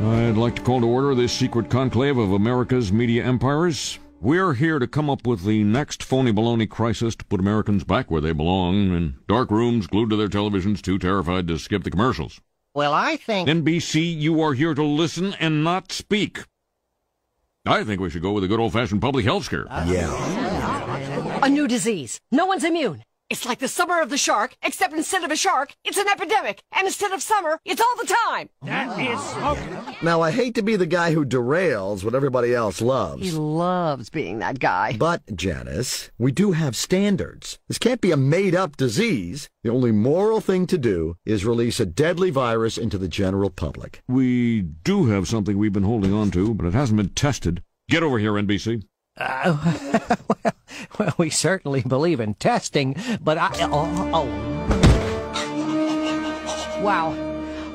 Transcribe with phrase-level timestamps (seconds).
[0.00, 3.98] I'd like to call to order this secret conclave of America's media empires.
[4.20, 8.10] We're here to come up with the next phony baloney crisis to put Americans back
[8.10, 11.90] where they belong, in dark rooms glued to their televisions, too terrified to skip the
[11.90, 12.40] commercials.
[12.74, 13.48] Well, I think.
[13.48, 16.40] NBC, you are here to listen and not speak.
[17.64, 19.66] I think we should go with a good old fashioned public health scare.
[19.72, 21.40] Uh, yeah.
[21.42, 22.20] A new disease.
[22.30, 23.02] No one's immune.
[23.28, 26.62] It's like the summer of the shark, except instead of a shark, it's an epidemic.
[26.70, 28.50] And instead of summer, it's all the time.
[28.62, 29.96] That is okay.
[30.00, 33.24] Now, I hate to be the guy who derails what everybody else loves.
[33.24, 33.96] He loves.
[33.96, 34.96] loves being that guy.
[34.96, 37.58] But, Janice, we do have standards.
[37.66, 39.48] This can't be a made-up disease.
[39.64, 44.02] The only moral thing to do is release a deadly virus into the general public.
[44.06, 47.62] We do have something we've been holding on to, but it hasn't been tested.
[47.88, 48.82] Get over here, NBC.
[49.16, 49.98] Uh,
[50.44, 50.54] well,
[50.98, 53.50] well, we certainly believe in testing, but I.
[53.60, 54.56] Oh, oh.
[56.82, 57.14] Wow.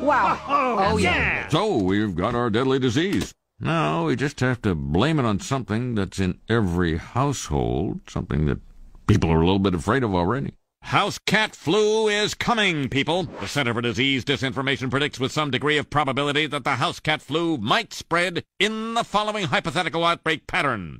[0.01, 0.39] Wow.
[0.47, 1.47] Oh, yeah.
[1.49, 3.33] So we've got our deadly disease.
[3.59, 8.59] Now we just have to blame it on something that's in every household, something that
[9.05, 10.53] people are a little bit afraid of already.
[10.83, 13.23] House cat flu is coming, people.
[13.23, 17.21] The Center for Disease Disinformation predicts with some degree of probability that the house cat
[17.21, 20.99] flu might spread in the following hypothetical outbreak pattern.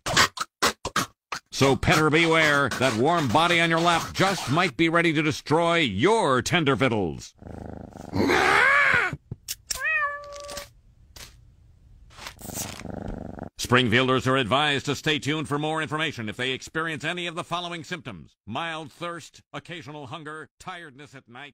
[1.51, 5.79] So, petter beware, that warm body on your lap just might be ready to destroy
[5.79, 7.33] your tender fiddles.
[13.57, 17.43] Springfielders are advised to stay tuned for more information if they experience any of the
[17.43, 21.53] following symptoms mild thirst, occasional hunger, tiredness at night.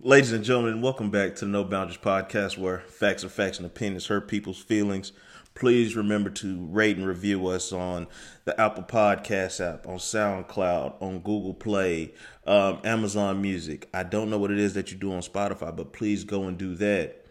[0.00, 3.66] Ladies and gentlemen, welcome back to the No Boundaries podcast where facts are facts and
[3.66, 5.10] opinions hurt people's feelings.
[5.56, 8.06] Please remember to rate and review us on
[8.44, 12.12] the Apple Podcast app, on SoundCloud, on Google Play,
[12.46, 13.88] um, Amazon Music.
[13.94, 16.58] I don't know what it is that you do on Spotify, but please go and
[16.58, 17.24] do that.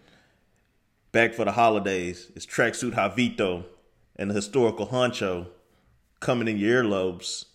[1.11, 3.63] Back for the holidays, it's Tracksuit Javito
[4.15, 5.47] and the historical honcho
[6.19, 7.45] coming in your earlobes.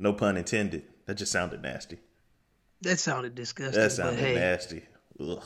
[0.00, 0.82] No pun intended.
[1.06, 1.98] That just sounded nasty.
[2.80, 3.80] That sounded disgusting.
[3.80, 4.82] That sounded hey, nasty.
[5.20, 5.42] Ugh.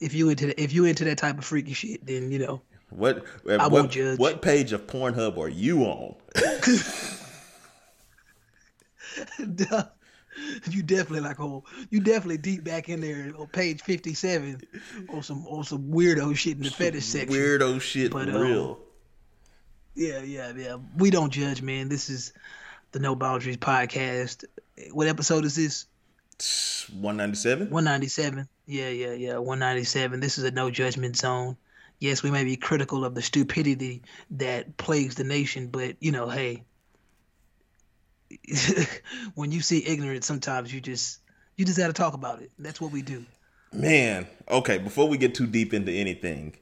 [0.00, 2.62] if you into if you into that type of freaky shit, then you know
[2.96, 4.18] What I what, won't judge.
[4.18, 6.14] what page of Pornhub are you on?
[10.70, 14.60] you definitely like oh you definitely deep back in there on page fifty seven
[15.10, 17.34] on some on some weirdo shit in the fetish section.
[17.34, 18.78] Weirdo shit But, for um, real.
[19.94, 20.76] Yeah, yeah, yeah.
[20.96, 21.88] We don't judge, man.
[21.88, 22.32] This is
[22.92, 24.44] the No Boundaries podcast.
[24.92, 25.86] What episode is this?
[26.92, 27.70] 197?
[27.70, 28.48] 197.
[28.66, 29.36] Yeah, yeah, yeah.
[29.36, 30.20] 197.
[30.20, 31.56] This is a no judgment zone.
[32.02, 34.02] Yes, we may be critical of the stupidity
[34.32, 36.64] that plagues the nation, but you know, hey,
[39.36, 41.20] when you see ignorance, sometimes you just
[41.56, 42.50] you just got to talk about it.
[42.58, 43.24] That's what we do.
[43.72, 46.56] Man, okay, before we get too deep into anything,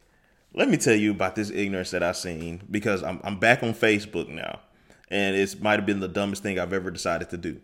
[0.53, 3.73] let me tell you about this ignorance that I've seen because I'm I'm back on
[3.73, 4.61] Facebook now.
[5.09, 7.63] And it might have been the dumbest thing I've ever decided to do.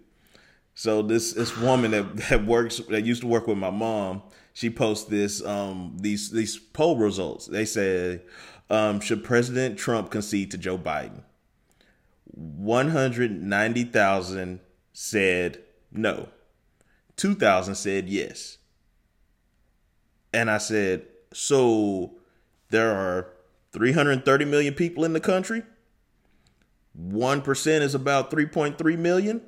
[0.74, 4.22] So this this woman that, that works that used to work with my mom,
[4.56, 7.44] she posts this um these these poll results.
[7.44, 8.22] They said,
[8.70, 11.24] um, should President Trump concede to Joe Biden?
[12.24, 14.60] 190,000
[14.94, 15.58] said
[15.92, 16.30] no.
[17.16, 18.56] 2,000 said yes.
[20.32, 22.14] And I said, so
[22.70, 23.28] there are
[23.72, 25.64] 330 million people in the country?
[26.98, 29.42] 1% is about 3.3 million?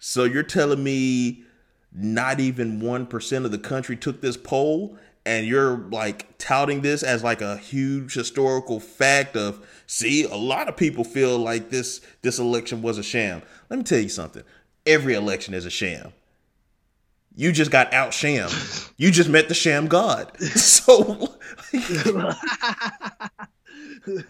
[0.00, 1.44] So you're telling me
[1.94, 7.22] not even 1% of the country took this poll and you're like touting this as
[7.22, 12.38] like a huge historical fact of see a lot of people feel like this this
[12.38, 13.42] election was a sham.
[13.70, 14.42] Let me tell you something.
[14.84, 16.12] Every election is a sham.
[17.34, 18.50] You just got out sham.
[18.96, 20.32] You just met the sham god.
[20.40, 21.36] So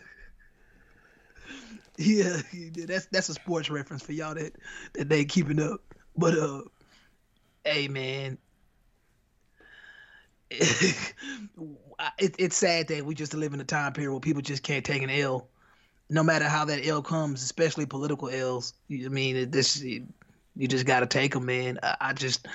[1.99, 2.41] Yeah,
[2.87, 4.55] that's that's a sports reference for y'all that
[4.95, 5.81] that they keeping up.
[6.17, 6.63] But uh,
[7.65, 8.39] hey man,
[10.51, 11.15] it,
[12.19, 15.03] it's sad that we just live in a time period where people just can't take
[15.03, 15.49] an ill,
[16.11, 18.75] no matter how that ill comes, especially political ills.
[18.91, 21.79] I mean, this you just got to take them, man.
[21.83, 22.47] I, I just.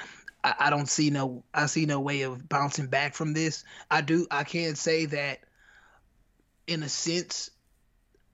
[0.44, 1.44] I, I don't see no.
[1.54, 3.64] I see no way of bouncing back from this.
[3.90, 4.28] I do.
[4.30, 5.40] I can't say that,
[6.68, 7.50] in a sense,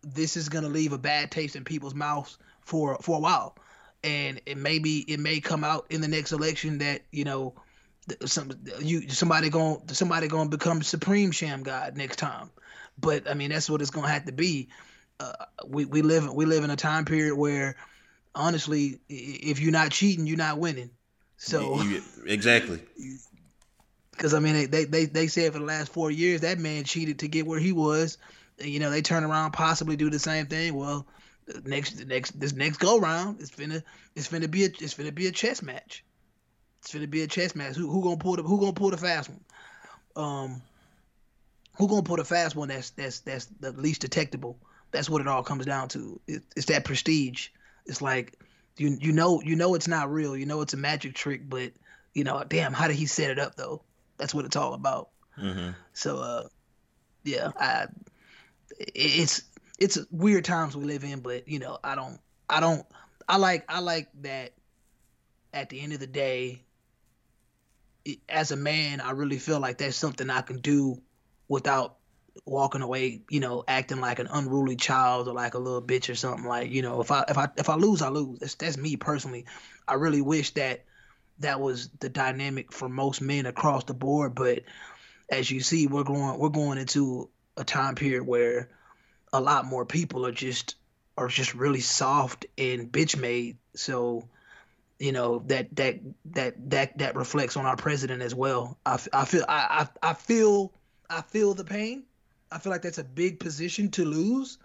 [0.02, 3.56] this is gonna leave a bad taste in people's mouths for for a while,
[4.04, 7.54] and it may be it may come out in the next election that you know
[8.26, 12.50] some you somebody going somebody going to become supreme sham god next time,
[13.00, 14.70] but I mean that's what it's gonna have to be.
[15.20, 15.34] Uh,
[15.66, 17.76] we we live we live in a time period where
[18.36, 20.90] honestly, if you're not cheating, you're not winning.
[21.38, 21.82] So
[22.26, 22.80] exactly.
[24.12, 27.18] Because I mean, they, they they said for the last four years that man cheated
[27.20, 28.20] to get where he was.
[28.60, 30.76] You know, they turn around, possibly do the same thing.
[30.76, 31.08] Well,
[31.66, 33.84] next the next this next go round, it's finna
[34.16, 36.04] it's finna be a it's finna be a chess match.
[36.82, 37.76] It's finna be a chess match.
[37.76, 39.42] Who who gonna pull the who gonna pull the fast one?
[40.16, 40.62] Um,
[41.78, 44.58] who gonna pull the fast one that's that's that's the least detectable?
[44.92, 46.20] That's what it all comes down to.
[46.28, 47.50] It, it's that prestige.
[47.86, 48.40] It's like
[48.78, 50.38] you you know you know it's not real.
[50.38, 51.72] You know it's a magic trick, but
[52.14, 53.82] you know, damn, how did he set it up though?
[54.18, 55.10] That's what it's all about.
[55.40, 55.72] Mm-hmm.
[55.94, 56.44] So, uh,
[57.24, 57.88] yeah, I,
[58.78, 59.44] it's
[59.80, 62.86] it's weird times we live in, but you know, I don't, I don't,
[63.28, 64.54] I like, I like that.
[65.54, 66.64] At the end of the day,
[68.06, 71.00] it, as a man, I really feel like that's something I can do
[71.48, 71.98] without
[72.46, 76.16] walking away, you know, acting like an unruly child or like a little bitch or
[76.16, 76.46] something.
[76.46, 78.40] Like, you know, if I if I if I lose, I lose.
[78.40, 79.46] That's that's me personally.
[79.88, 80.86] I really wish that
[81.40, 84.36] that was the dynamic for most men across the board.
[84.36, 84.64] But
[85.30, 88.70] as you see, we're going we're going into a time period where
[89.34, 90.76] a lot more people are just
[91.18, 93.58] are just really soft and bitch made.
[93.76, 94.28] So
[95.00, 98.78] you know that that that that that reflects on our president as well.
[98.86, 100.72] I, I feel I, I I feel
[101.10, 102.04] I feel the pain.
[102.52, 104.60] I feel like that's a big position to lose.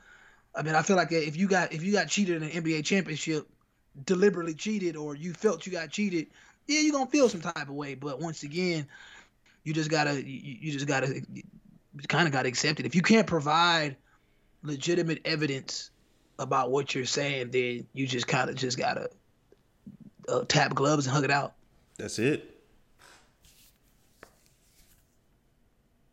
[0.55, 2.85] I mean, I feel like if you got if you got cheated in an NBA
[2.85, 3.49] championship,
[4.05, 6.27] deliberately cheated, or you felt you got cheated,
[6.67, 7.95] yeah, you're gonna feel some type of way.
[7.95, 8.87] But once again,
[9.65, 11.23] you just gotta you, you just gotta
[12.09, 12.87] kind of gotta accept it.
[12.87, 13.97] If you can't provide
[14.63, 15.91] legitimate evidence
[16.39, 19.11] about what you're saying, then you just kind of just gotta
[20.29, 21.55] uh, tap gloves and hug it out.
[21.97, 22.55] That's it.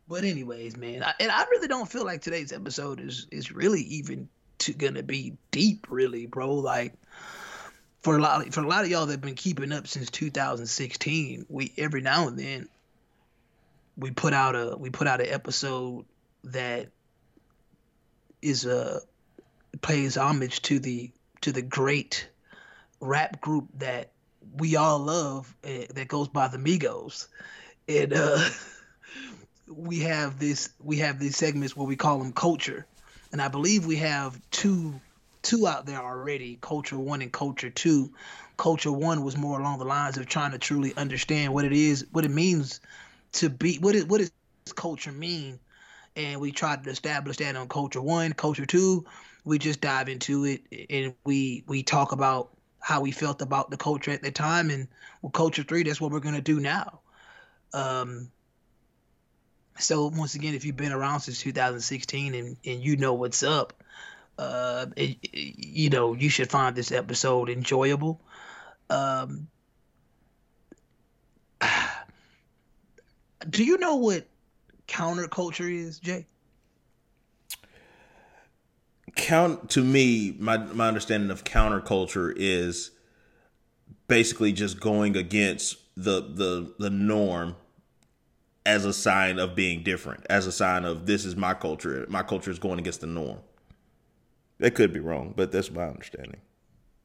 [0.08, 3.80] But anyways, man, I, and I really don't feel like today's episode is is really
[3.82, 4.28] even
[4.58, 6.54] to, gonna be deep, really, bro.
[6.54, 6.94] Like
[8.00, 11.72] for a lot for a lot of y'all that've been keeping up since 2016, we
[11.76, 12.68] every now and then
[13.96, 16.04] we put out a we put out an episode
[16.44, 16.88] that
[18.42, 19.00] is a
[19.82, 21.10] pays homage to the
[21.42, 22.28] to the great
[23.00, 24.10] rap group that
[24.56, 27.26] we all love uh, that goes by the Migos,
[27.88, 28.48] and uh,
[29.68, 32.86] we have this we have these segments where we call them culture,
[33.32, 35.00] and I believe we have two
[35.42, 38.12] two out there already, culture one and culture two.
[38.56, 42.06] Culture one was more along the lines of trying to truly understand what it is,
[42.10, 42.80] what it means
[43.32, 44.32] to be, what it what does
[44.74, 45.58] culture mean,
[46.16, 49.04] and we tried to establish that on culture one, culture two.
[49.44, 53.76] We just dive into it and we we talk about how we felt about the
[53.76, 54.88] culture at the time, and
[55.22, 57.00] with culture three, that's what we're gonna do now.
[57.72, 58.30] Um,
[59.78, 63.82] so once again, if you've been around since 2016 and, and you know what's up,
[64.38, 68.20] uh, it, it, you know you should find this episode enjoyable.
[68.88, 69.48] Um,
[73.50, 74.26] do you know what
[74.88, 76.26] counterculture is, Jay?
[79.14, 82.90] Count to me, my my understanding of counterculture is
[84.08, 87.56] basically just going against the the the norm
[88.66, 92.04] as a sign of being different, as a sign of this is my culture.
[92.08, 93.38] My culture is going against the norm.
[94.58, 96.40] That could be wrong, but that's my understanding.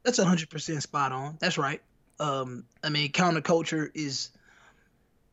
[0.02, 1.36] That's hundred percent spot on.
[1.40, 1.80] That's right.
[2.18, 4.30] Um, I mean, counterculture is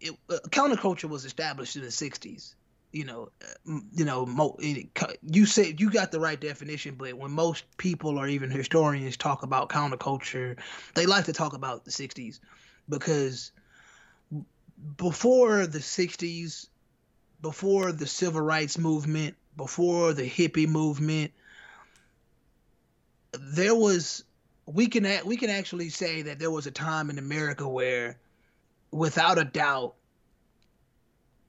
[0.01, 2.56] it, uh, counterculture was established in the '60s.
[2.91, 4.58] You know, uh, you know, mo-
[5.22, 9.44] you said you got the right definition, but when most people or even historians talk
[9.44, 10.58] about counterculture,
[10.96, 12.39] they like to talk about the '60s
[12.88, 13.51] because
[14.98, 16.68] before the 60s,
[17.41, 21.32] before the civil rights movement, before the hippie movement,
[23.39, 24.24] there was
[24.65, 28.18] we can we can actually say that there was a time in America where
[28.91, 29.96] without a doubt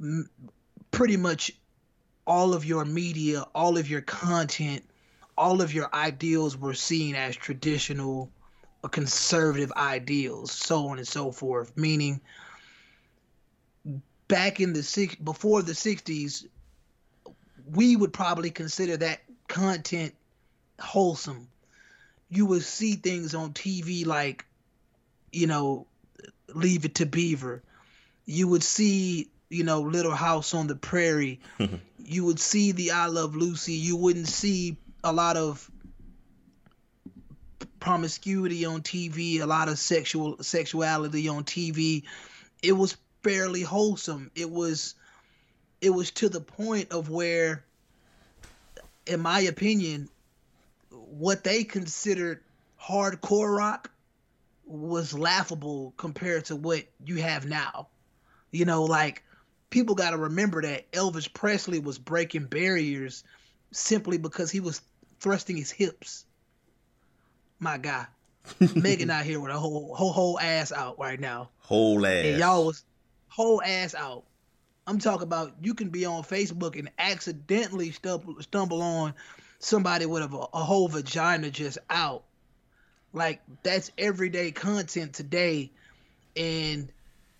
[0.00, 0.28] m-
[0.90, 1.52] pretty much
[2.26, 4.84] all of your media, all of your content,
[5.36, 8.30] all of your ideals were seen as traditional
[8.82, 12.20] or conservative ideals, so on and so forth, meaning
[14.28, 16.46] back in the six before the 60s
[17.72, 20.14] we would probably consider that content
[20.80, 21.48] wholesome.
[22.28, 24.44] You would see things on tv like
[25.32, 25.86] you know
[26.54, 27.62] leave it to beaver.
[28.26, 31.40] You would see you know little house on the prairie.
[32.02, 33.74] You would see the i love lucy.
[33.74, 35.70] You wouldn't see a lot of
[37.78, 42.02] promiscuity on tv a lot of sexual sexuality on tv
[42.62, 44.30] it was fairly wholesome.
[44.34, 44.94] It was
[45.80, 47.64] it was to the point of where
[49.06, 50.08] in my opinion
[50.90, 52.42] what they considered
[52.80, 53.90] hardcore rock
[54.70, 57.88] was laughable compared to what you have now.
[58.52, 59.22] You know, like
[59.70, 63.24] people got to remember that Elvis Presley was breaking barriers
[63.72, 64.80] simply because he was
[65.20, 66.24] thrusting his hips.
[67.58, 68.06] My guy,
[68.74, 72.24] Megan out here with a whole whole whole ass out right now, Whole ass.
[72.24, 72.84] and y'all was
[73.28, 74.24] whole ass out.
[74.86, 79.14] I'm talking about you can be on Facebook and accidentally stumble stumble on
[79.58, 82.24] somebody with a, a whole vagina just out.
[83.12, 85.70] Like that's everyday content today,
[86.36, 86.90] and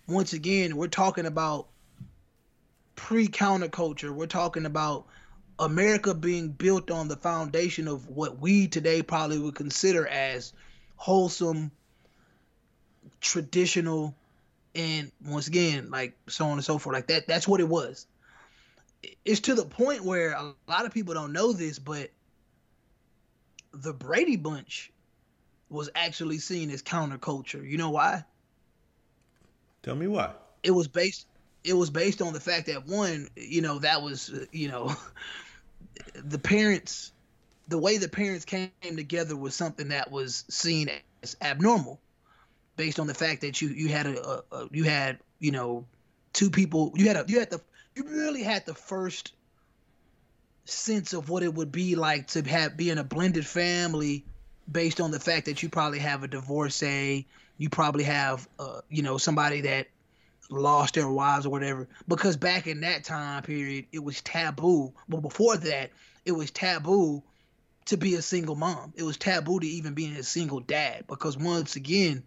[0.07, 1.67] once again, we're talking about
[2.95, 4.11] pre counterculture.
[4.11, 5.05] We're talking about
[5.57, 10.53] America being built on the foundation of what we today probably would consider as
[10.97, 11.71] wholesome,
[13.21, 14.13] traditional,
[14.75, 16.95] and once again, like so on and so forth.
[16.95, 18.07] Like that, that's what it was.
[19.23, 22.09] It's to the point where a lot of people don't know this, but
[23.73, 24.91] the Brady Bunch
[25.71, 27.67] was actually seen as counterculture.
[27.67, 28.23] You know why?
[29.83, 30.31] Tell me why.
[30.63, 31.27] it was based
[31.63, 34.95] it was based on the fact that one you know that was uh, you know
[36.15, 37.11] the parents
[37.67, 40.89] the way the parents came together was something that was seen
[41.23, 41.99] as abnormal
[42.75, 45.85] based on the fact that you you had a, a, a you had you know
[46.33, 47.61] two people you had a you had the
[47.95, 49.33] you really had the first
[50.65, 54.25] sense of what it would be like to have be in a blended family
[54.71, 57.27] based on the fact that you probably have a divorcee
[57.61, 59.85] you probably have uh, you know somebody that
[60.49, 61.87] lost their wives or whatever.
[62.07, 64.91] Because back in that time period it was taboo.
[65.07, 65.91] But before that
[66.25, 67.21] it was taboo
[67.85, 68.93] to be a single mom.
[68.95, 71.05] It was taboo to even being a single dad.
[71.07, 72.23] Because once again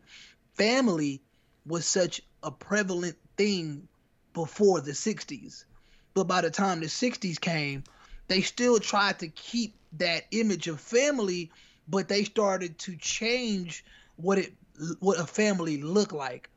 [0.54, 1.20] family
[1.66, 3.88] was such a prevalent thing
[4.34, 5.64] before the 60s
[6.12, 7.82] but by the time the 60s came
[8.28, 11.50] they still tried to keep that image of family
[11.88, 13.84] but they started to change
[14.16, 14.52] what it
[15.00, 16.50] what a family looked like.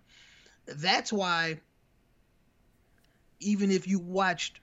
[0.65, 1.60] That's why
[3.39, 4.60] even if you watched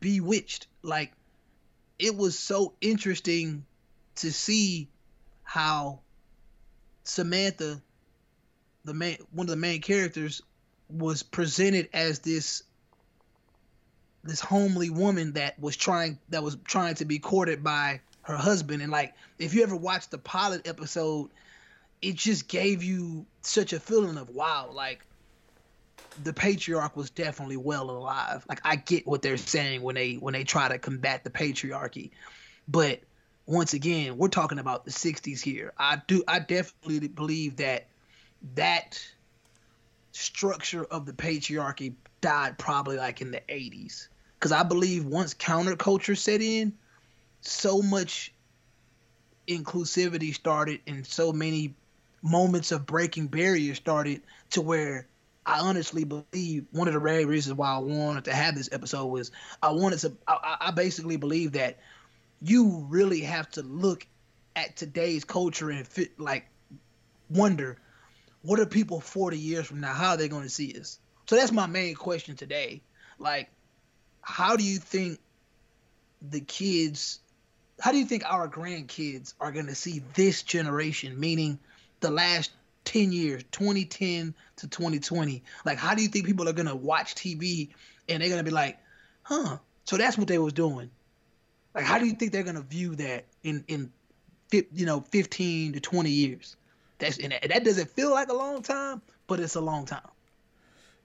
[0.00, 1.12] Bewitched, like
[1.98, 3.64] it was so interesting
[4.16, 4.88] to see
[5.44, 6.00] how
[7.04, 7.80] Samantha,
[8.84, 10.42] the main one of the main characters,
[10.88, 12.62] was presented as this
[14.24, 18.82] this homely woman that was trying that was trying to be courted by her husband
[18.82, 21.30] and like if you ever watched the pilot episode
[22.04, 25.06] it just gave you such a feeling of wow, like
[26.22, 28.44] the patriarch was definitely well alive.
[28.46, 32.10] Like I get what they're saying when they when they try to combat the patriarchy,
[32.68, 33.00] but
[33.46, 35.72] once again, we're talking about the '60s here.
[35.78, 37.88] I do I definitely believe that
[38.54, 39.02] that
[40.12, 46.18] structure of the patriarchy died probably like in the '80s because I believe once counterculture
[46.18, 46.74] set in,
[47.46, 48.32] so much
[49.46, 51.74] inclusivity started and so many
[52.22, 55.06] moments of breaking barriers started to where
[55.46, 59.06] I honestly believe one of the rare reasons why I wanted to have this episode
[59.06, 59.30] was
[59.62, 61.78] I wanted to I, I basically believe that
[62.40, 64.06] you really have to look
[64.56, 66.46] at today's culture and fit like
[67.28, 67.76] wonder
[68.42, 70.98] what are people 40 years from now how are they going to see us?
[71.26, 72.80] So that's my main question today.
[73.18, 73.50] Like
[74.22, 75.18] how do you think
[76.22, 77.20] the kids
[77.80, 81.18] how do you think our grandkids are going to see this generation?
[81.18, 81.58] Meaning
[82.00, 82.50] the last
[82.84, 87.14] 10 years 2010 to 2020 like how do you think people are going to watch
[87.14, 87.70] tv
[88.10, 88.76] and they're going to be like
[89.22, 90.90] huh so that's what they was doing.
[91.74, 93.92] Like how do you think they're going to view that in in
[94.50, 96.56] you know 15 to 20 years?
[96.98, 100.00] That's and that doesn't feel like a long time but it's a long time.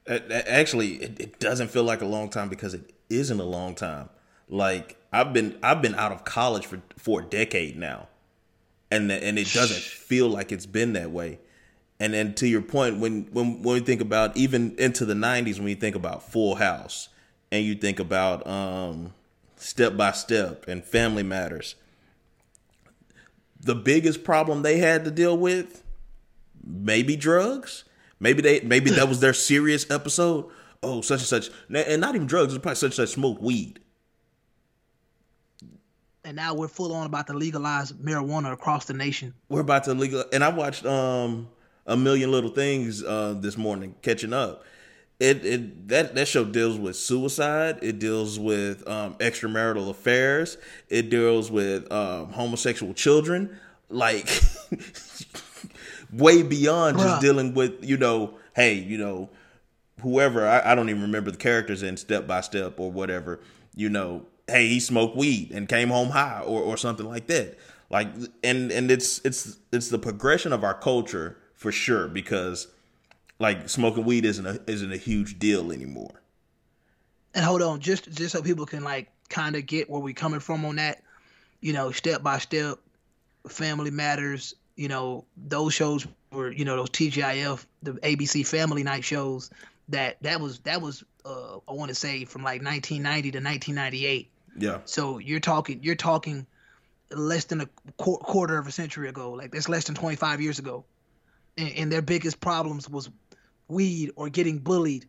[0.08, 4.10] Actually it, it doesn't feel like a long time because it isn't a long time
[4.50, 8.08] like i've been i've been out of college for for a decade now.
[8.92, 11.40] And and it doesn't feel like it's been that way.
[12.00, 15.60] And then to your point when when when we think about even into the 90s
[15.60, 17.10] when you think about full house
[17.52, 19.14] and you think about um
[19.58, 21.76] step by step and family matters
[23.60, 25.84] the biggest problem they had to deal with
[26.66, 27.84] maybe drugs.
[28.20, 30.46] Maybe they maybe that was their serious episode.
[30.82, 31.50] Oh such and such.
[31.74, 33.80] And not even drugs it's probably such and such smoked weed
[36.24, 39.34] and now we're full on about to legalize marijuana across the nation.
[39.50, 41.50] We're about to legal and i watched um
[41.86, 44.64] a million little things uh this morning catching up.
[45.20, 47.80] It it that that show deals with suicide.
[47.82, 50.58] It deals with um extramarital affairs.
[50.90, 53.58] It deals with um homosexual children.
[53.90, 54.28] Like
[56.14, 57.04] way beyond Bruh.
[57.04, 59.30] just dealing with you know hey you know
[60.02, 63.40] whoever I, I don't even remember the characters in step by step or whatever
[63.76, 67.58] you know hey he smoked weed and came home high or or something like that
[67.90, 68.10] Like
[68.44, 72.68] and and it's it's it's the progression of our culture for sure because
[73.40, 76.22] like smoking weed isn't a isn't a huge deal anymore.
[77.34, 80.40] And hold on, just just so people can like kind of get where we coming
[80.40, 81.02] from on that,
[81.62, 82.80] you know, step by step,
[83.48, 89.04] Family Matters, you know, those shows were, you know, those TGIF, the ABC Family Night
[89.04, 89.50] shows.
[89.90, 94.30] That that was that was uh, I want to say from like 1990 to 1998.
[94.60, 94.80] Yeah.
[94.86, 96.46] So you're talking you're talking
[97.12, 99.32] less than a qu- quarter of a century ago.
[99.32, 100.86] Like that's less than 25 years ago.
[101.58, 103.10] And, and their biggest problems was
[103.68, 105.06] weed or getting bullied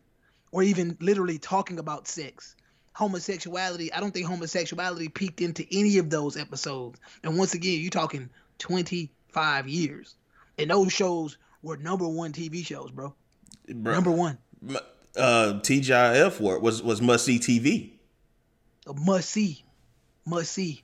[0.53, 2.57] or even literally talking about sex.
[2.95, 6.99] Homosexuality, I don't think homosexuality peaked into any of those episodes.
[7.23, 8.29] And once again, you're talking
[8.59, 10.15] 25 years.
[10.59, 13.15] And those shows were number one TV shows, bro.
[13.69, 14.39] Bro, Number one.
[15.17, 17.93] uh TGIF was was must see TV.
[18.91, 19.65] A must see.
[20.27, 20.83] Must see.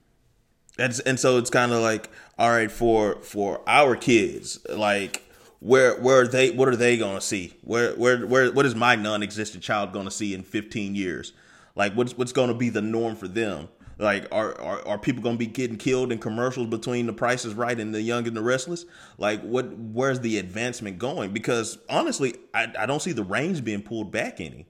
[0.79, 5.23] And and so it's kind of like all right for for our kids like
[5.59, 7.53] where where are they what are they going to see?
[7.63, 11.33] Where where where what is my non-existent child going to see in 15 years?
[11.75, 13.67] Like what's what's going to be the norm for them?
[13.97, 17.77] Like are are, are people to be getting killed in commercials between the prices right
[17.77, 18.85] and the young and the restless?
[19.17, 21.33] Like what where's the advancement going?
[21.33, 24.67] Because honestly, I I don't see the reins being pulled back any.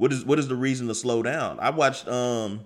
[0.00, 1.60] What is what is the reason to slow down?
[1.60, 2.60] I watched um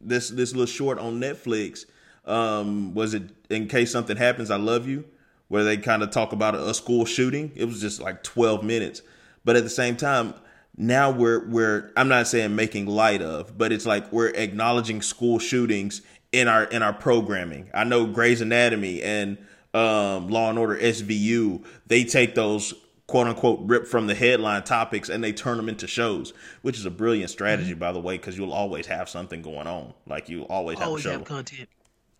[0.00, 1.84] this this little short on Netflix.
[2.24, 5.04] Um, was it in case something happens, I love you,
[5.48, 7.50] where they kind of talk about a, a school shooting.
[7.56, 9.02] It was just like twelve minutes,
[9.44, 10.34] but at the same time,
[10.76, 15.40] now we're we're I'm not saying making light of, but it's like we're acknowledging school
[15.40, 17.68] shootings in our in our programming.
[17.74, 19.38] I know Grey's Anatomy and
[19.74, 22.74] um, Law and Order SVU, they take those
[23.06, 26.32] quote unquote rip from the headline topics and they turn them into shows,
[26.62, 29.94] which is a brilliant strategy, by the way, because you'll always have something going on.
[30.06, 31.18] Like you always have Always a show.
[31.18, 31.68] have content.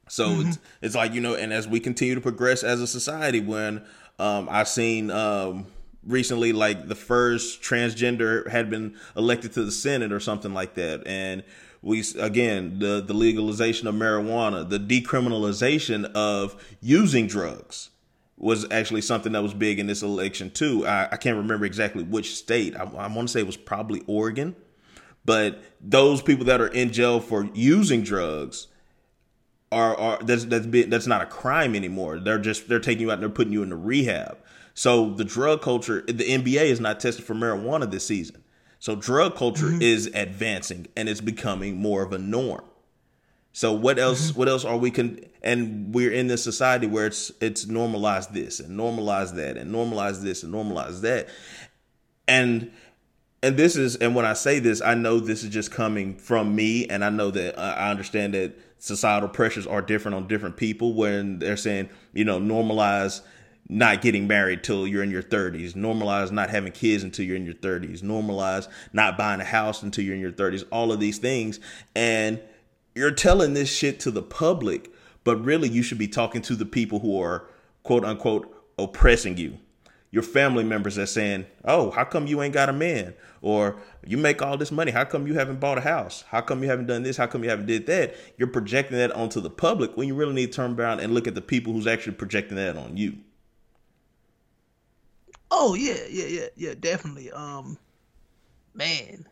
[0.09, 3.41] So it's it's like you know, and as we continue to progress as a society,
[3.41, 3.85] when
[4.21, 5.67] um, I've seen um,
[6.05, 11.05] recently, like the first transgender had been elected to the Senate or something like that,
[11.07, 11.43] and
[11.83, 17.91] we again the the legalization of marijuana, the decriminalization of using drugs
[18.39, 20.87] was actually something that was big in this election too.
[20.87, 22.77] I, I can't remember exactly which state.
[22.77, 24.55] I, I want to say it was probably Oregon,
[25.25, 28.69] but those people that are in jail for using drugs
[29.73, 32.19] are are that's that's been, that's not a crime anymore.
[32.19, 34.39] They're just they're taking you out and they're putting you into rehab.
[34.75, 38.45] So the drug culture, the NBA is not tested for marijuana this season.
[38.79, 39.81] So drug culture mm-hmm.
[39.81, 42.65] is advancing and it's becoming more of a norm.
[43.57, 44.37] So what else?
[44.37, 45.19] What else are we can?
[45.43, 50.21] And we're in this society where it's it's normalized this and normalized that and normalized
[50.21, 51.31] this and normalized that,
[52.29, 52.71] and
[53.43, 56.55] and this is and when I say this, I know this is just coming from
[56.55, 60.59] me, and I know that uh, I understand that societal pressures are different on different
[60.59, 60.93] people.
[60.93, 63.23] When they're saying you know normalize
[63.71, 67.47] not getting married till you're in your 30s, normalize not having kids until you're in
[67.47, 71.17] your 30s, normalize not buying a house until you're in your 30s, all of these
[71.17, 71.59] things,
[71.95, 72.39] and
[72.97, 74.91] you're telling this shit to the public,
[75.23, 77.47] but really you should be talking to the people who are
[77.83, 79.59] quote unquote oppressing you.
[80.11, 84.17] Your family members are saying, "Oh, how come you ain't got a man?" Or "You
[84.17, 86.25] make all this money, how come you haven't bought a house?
[86.29, 87.19] How come you haven't done this?
[87.19, 90.33] How come you haven't did that?" You're projecting that onto the public when you really
[90.33, 93.19] need to turn around and look at the people who's actually projecting that on you.
[95.51, 97.31] Oh yeah, yeah, yeah, yeah, definitely.
[97.31, 97.77] Um,
[98.75, 99.27] man,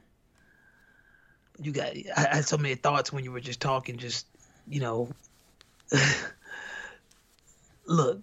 [1.61, 1.93] you got.
[2.17, 3.97] I, had so many thoughts when you were just talking.
[3.97, 4.27] Just
[4.69, 5.09] you know,
[7.87, 8.23] look,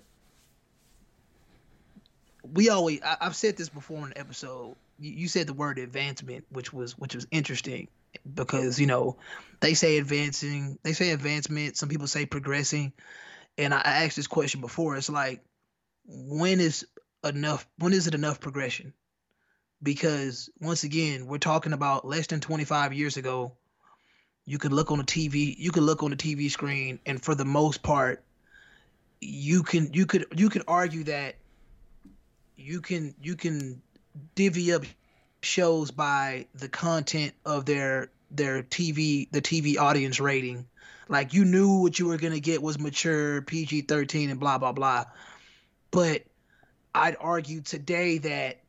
[2.52, 3.02] we always.
[3.02, 4.76] I, I've said this before in the episode.
[5.00, 7.88] You, you said the word advancement, which was which was interesting
[8.34, 9.18] because you know
[9.60, 11.78] they say advancing, they say advancement.
[11.78, 12.94] Some people say progressing,
[13.58, 14.98] and I, I asked this question before.
[14.98, 15.42] It's like,
[16.06, 16.86] when is
[17.24, 18.94] enough when is it enough progression
[19.82, 23.54] because once again we're talking about less than 25 years ago
[24.46, 27.36] you could look on the tv you could look on the tv screen and for
[27.36, 28.24] the most part
[29.20, 31.36] you can you could you could argue that
[32.58, 33.82] you can you can
[34.36, 34.84] divvy up
[35.42, 40.68] shows by the content of their their tv the tv audience rating.
[41.10, 44.72] Like you knew what you were going to get was mature pg-13 and blah blah
[44.72, 45.06] blah.
[45.90, 46.24] But
[46.94, 48.61] I'd argue today that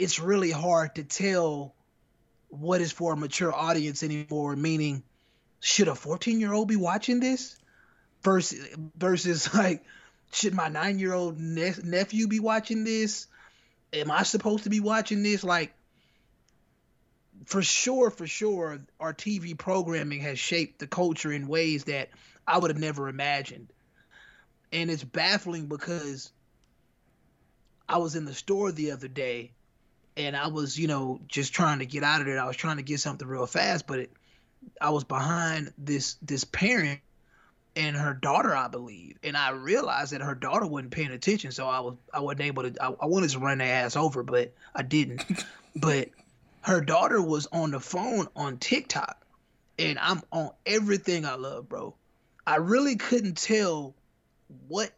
[0.00, 1.74] it's really hard to tell
[2.48, 4.56] what is for a mature audience anymore.
[4.56, 5.02] Meaning,
[5.60, 7.56] should a 14 year old be watching this?
[8.22, 9.84] Versus, versus like,
[10.32, 13.26] should my nine year old ne- nephew be watching this?
[13.92, 15.44] Am I supposed to be watching this?
[15.44, 15.74] Like,
[17.44, 22.08] for sure, for sure, our TV programming has shaped the culture in ways that
[22.46, 23.72] I would have never imagined.
[24.72, 26.32] and it's baffling because
[27.88, 29.52] I was in the store the other day
[30.26, 32.40] and I was, you know, just trying to get out of there.
[32.40, 34.12] I was trying to get something real fast, but it,
[34.80, 37.00] I was behind this this parent
[37.76, 41.66] and her daughter, I believe, and I realized that her daughter wasn't paying attention, so
[41.66, 42.82] I was I wasn't able to.
[42.82, 45.24] I, I wanted to run their ass over, but I didn't.
[45.76, 46.08] but
[46.62, 49.24] her daughter was on the phone on TikTok,
[49.78, 51.94] and I'm on everything I love, bro.
[52.46, 53.94] I really couldn't tell
[54.68, 54.90] what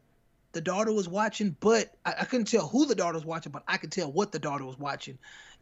[0.52, 3.64] the daughter was watching, but I, I couldn't tell who the daughter was watching, but
[3.66, 5.18] I could tell what the daughter was watching.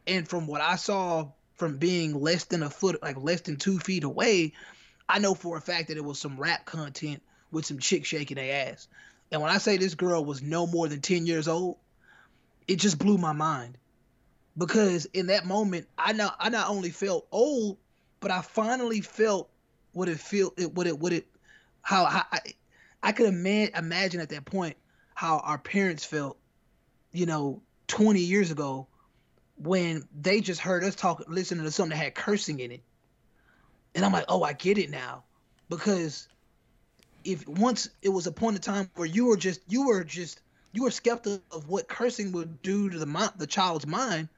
[0.07, 3.79] And from what I saw from being less than a foot, like less than two
[3.79, 4.53] feet away,
[5.09, 8.37] I know for a fact that it was some rap content with some chick shaking
[8.37, 8.89] their ass.
[9.33, 11.77] And when I say this girl was no more than 10 years old,
[12.67, 13.77] it just blew my mind.
[14.57, 17.79] Because in that moment, I not I not only felt old,
[18.19, 19.49] but I finally felt
[19.93, 21.27] what it feel it what it what it
[21.83, 22.41] how, how I,
[23.03, 24.77] I could ima- imagine at that point
[25.15, 26.39] how our parents felt,
[27.13, 28.87] you know, 20 years ago
[29.57, 32.83] when they just heard us talk, listening to something that had cursing in it.
[33.95, 35.25] And I'm like, oh, I get it now.
[35.69, 36.29] Because
[37.25, 40.41] if once it was a point in time where you were just, you were just,
[40.73, 44.29] you were skeptical of what cursing would do to the the child's mind,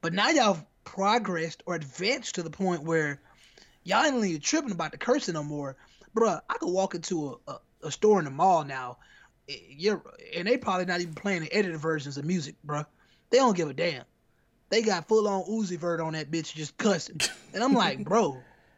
[0.00, 3.20] but now y'all have progressed or advanced to the point where
[3.84, 5.76] y'all ain't even tripping about the cursing no more.
[6.14, 8.98] Bruh, I could walk into a, a, a store in the mall now,
[9.48, 10.02] eh, you're,
[10.34, 12.84] and they probably not even playing the edited versions of music, bro.
[13.30, 14.04] They don't give a damn.
[14.68, 17.20] They got full on Uzi Vert on that bitch just cussing.
[17.54, 18.36] And I'm like, bro,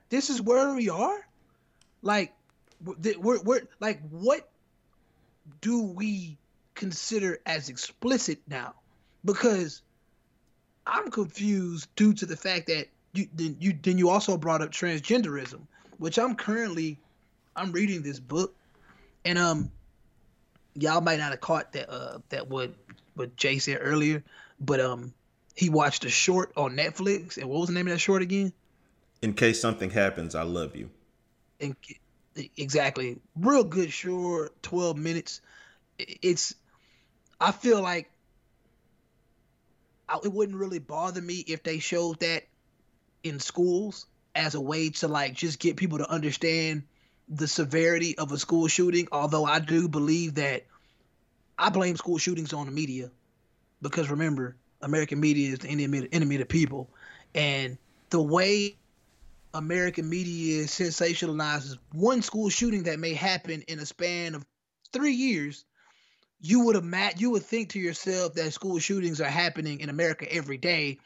[0.08, 1.18] this is where we are?
[2.00, 2.32] Like,
[2.84, 4.48] we're, we're like, what
[5.60, 6.38] do we
[6.76, 8.74] consider as explicit now?
[9.24, 9.82] Because
[10.86, 14.70] I'm confused due to the fact that you then you then you also brought up
[14.70, 15.60] transgenderism,
[15.98, 16.98] which I'm currently
[17.56, 18.54] I'm reading this book,
[19.24, 19.70] and um,
[20.74, 22.72] y'all might not have caught that uh that what
[23.14, 24.22] what Jay said earlier,
[24.60, 25.12] but um,
[25.54, 28.52] he watched a short on Netflix, and what was the name of that short again?
[29.22, 30.90] In case something happens, I love you.
[31.60, 31.74] And
[32.56, 35.40] exactly, real good short, twelve minutes.
[35.98, 36.54] It's
[37.40, 38.10] I feel like
[40.08, 42.44] I, it wouldn't really bother me if they showed that
[43.24, 46.84] in schools as a way to like just get people to understand
[47.28, 49.08] the severity of a school shooting.
[49.12, 50.64] Although I do believe that
[51.58, 53.10] I blame school shootings on the media
[53.82, 56.88] because remember, American media is the enemy, enemy of the people,
[57.34, 57.78] and
[58.10, 58.76] the way
[59.54, 64.46] American media sensationalizes one school shooting that may happen in a span of
[64.92, 65.64] three years
[66.40, 70.30] you would imagine you would think to yourself that school shootings are happening in America
[70.32, 70.98] every day,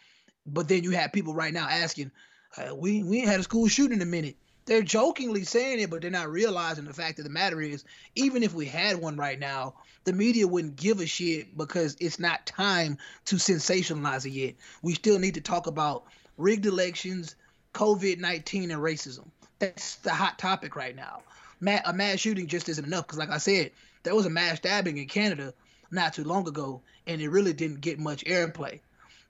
[0.46, 2.10] but then you have people right now asking,
[2.56, 5.90] uh, "We we ain't had a school shooting in a minute." They're jokingly saying it,
[5.90, 9.16] but they're not realizing the fact of the matter is, even if we had one
[9.16, 14.30] right now, the media wouldn't give a shit because it's not time to sensationalize it
[14.30, 14.54] yet.
[14.82, 16.04] We still need to talk about
[16.36, 17.34] rigged elections,
[17.74, 19.26] COVID nineteen, and racism.
[19.58, 21.22] That's the hot topic right now.
[21.60, 23.70] a mass shooting just isn't enough because, like I said,
[24.02, 25.54] there was a mass stabbing in Canada
[25.90, 28.80] not too long ago, and it really didn't get much airplay.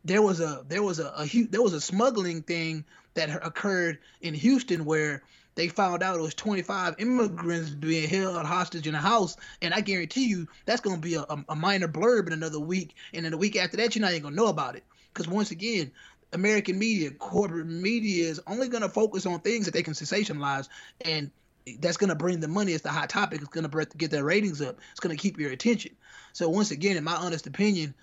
[0.05, 4.35] There was a there was a, a there was a smuggling thing that occurred in
[4.35, 5.23] Houston where
[5.55, 9.81] they found out it was 25 immigrants being held hostage in a house, and I
[9.81, 13.33] guarantee you that's going to be a, a, minor blurb in another week, and then
[13.33, 15.93] the week after that you're not even going to know about it because once again.
[16.35, 20.67] American media, corporate media is only going to focus on things that they can sensationalize,
[21.03, 21.31] and
[21.79, 22.73] that's going to bring the money.
[22.73, 23.41] It's the hot topic.
[23.41, 24.79] It's going to get their ratings up.
[24.93, 25.95] It's going to keep your attention.
[26.33, 27.95] So once again, in my honest opinion,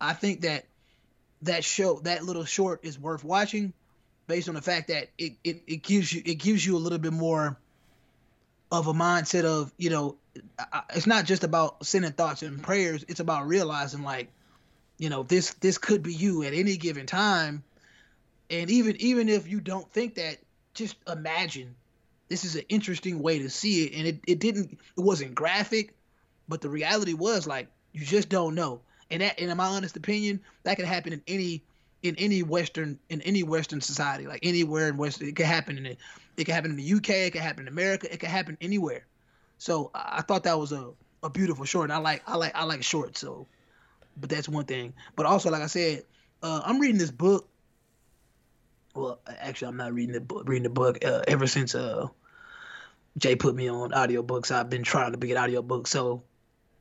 [0.00, 0.66] I think that
[1.42, 3.72] that show, that little short, is worth watching,
[4.32, 6.98] based on the fact that it, it, it gives you it gives you a little
[6.98, 7.58] bit more
[8.70, 10.16] of a mindset of you know,
[10.94, 13.04] it's not just about sending thoughts and prayers.
[13.08, 14.32] It's about realizing like,
[14.96, 17.62] you know, this this could be you at any given time,
[18.48, 20.38] and even even if you don't think that,
[20.72, 21.74] just imagine
[22.30, 23.94] this is an interesting way to see it.
[23.94, 25.94] And it, it didn't it wasn't graphic
[26.48, 28.80] but the reality was like you just don't know.
[29.10, 31.64] And that and in my honest opinion that could happen in any
[32.02, 35.86] in any western in any western society like anywhere in western it could happen in
[35.86, 35.98] it
[36.36, 39.06] it could happen in the uk it could happen in america it could happen anywhere
[39.58, 40.90] so i, thought that was a,
[41.22, 43.46] a beautiful short and i like i like i like short so
[44.16, 46.02] but that's one thing but also like i said
[46.42, 47.48] uh, i'm reading this book
[48.94, 52.08] well actually i'm not reading the book reading the book uh, ever since uh
[53.18, 54.50] Jay put me on audiobooks.
[54.50, 56.22] I've been trying to get audiobooks, so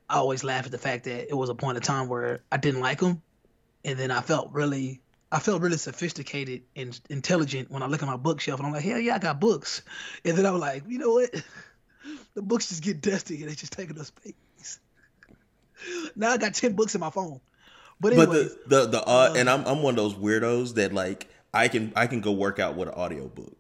[0.10, 2.58] I always laugh at the fact that it was a point of time where I
[2.58, 3.22] didn't like them,
[3.84, 8.08] and then I felt really, I felt really sophisticated and intelligent when I look at
[8.08, 9.82] my bookshelf, and I'm like, hell yeah, I got books,
[10.26, 11.34] and then I'm like, you know what,
[12.34, 14.80] the books just get dusty and they just taking up space.
[16.16, 17.40] now I got ten books in my phone.
[18.00, 21.30] But But the the the uh, and I'm I'm one of those weirdos that like
[21.54, 23.56] I can I can go work out with an audiobook.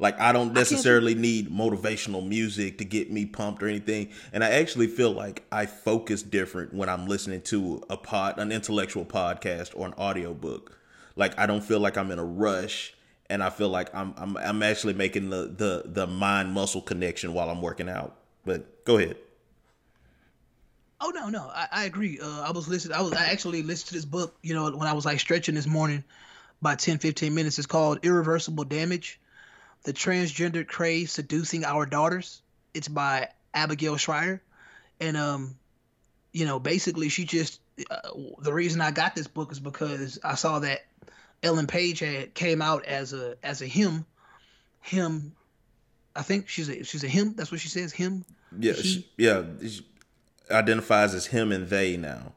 [0.00, 4.10] Like I don't necessarily need motivational music to get me pumped or anything.
[4.32, 8.52] And I actually feel like I focus different when I'm listening to a pod an
[8.52, 10.77] intellectual podcast or an audiobook.
[11.18, 12.94] Like I don't feel like I'm in a rush
[13.28, 17.34] and I feel like I'm I'm I'm actually making the the the mind muscle connection
[17.34, 18.16] while I'm working out.
[18.46, 19.16] But go ahead.
[21.00, 22.18] Oh no, no, I, I agree.
[22.20, 22.96] Uh, I was listening.
[22.96, 24.36] I was I actually listened to this book.
[24.42, 26.02] You know, when I was like stretching this morning,
[26.60, 27.58] by 10, 15 minutes.
[27.58, 29.20] It's called Irreversible Damage:
[29.84, 32.42] The Transgender Craze Seducing Our Daughters.
[32.74, 34.42] It's by Abigail Shrier,
[35.00, 35.56] and um,
[36.32, 38.10] you know, basically she just uh,
[38.40, 40.86] the reason I got this book is because I saw that
[41.42, 44.04] Ellen Page had came out as a as a him,
[44.80, 45.34] him.
[46.16, 47.34] I think she's a she's a him.
[47.36, 47.92] That's what she says.
[47.92, 48.24] Him.
[48.58, 49.42] Yeah, she, yeah.
[49.66, 49.86] she
[50.50, 52.32] identifies as him and they now,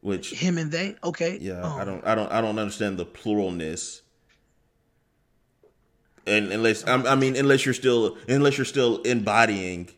[0.00, 0.96] which Him and they.
[1.02, 1.38] Okay.
[1.40, 1.78] yeah, Oh.
[1.78, 4.02] I don't, I don't, I don't understand the pluralness.
[6.26, 9.90] And unless I'm, I mean, unless you're still, unless you're still embodying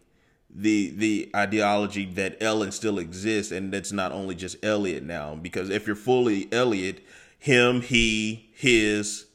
[0.51, 5.35] the the ideology that Ellen still exists, and it's not only just Elliot now.
[5.35, 7.01] Because if you're fully Elliot,
[7.39, 9.27] him, he, his,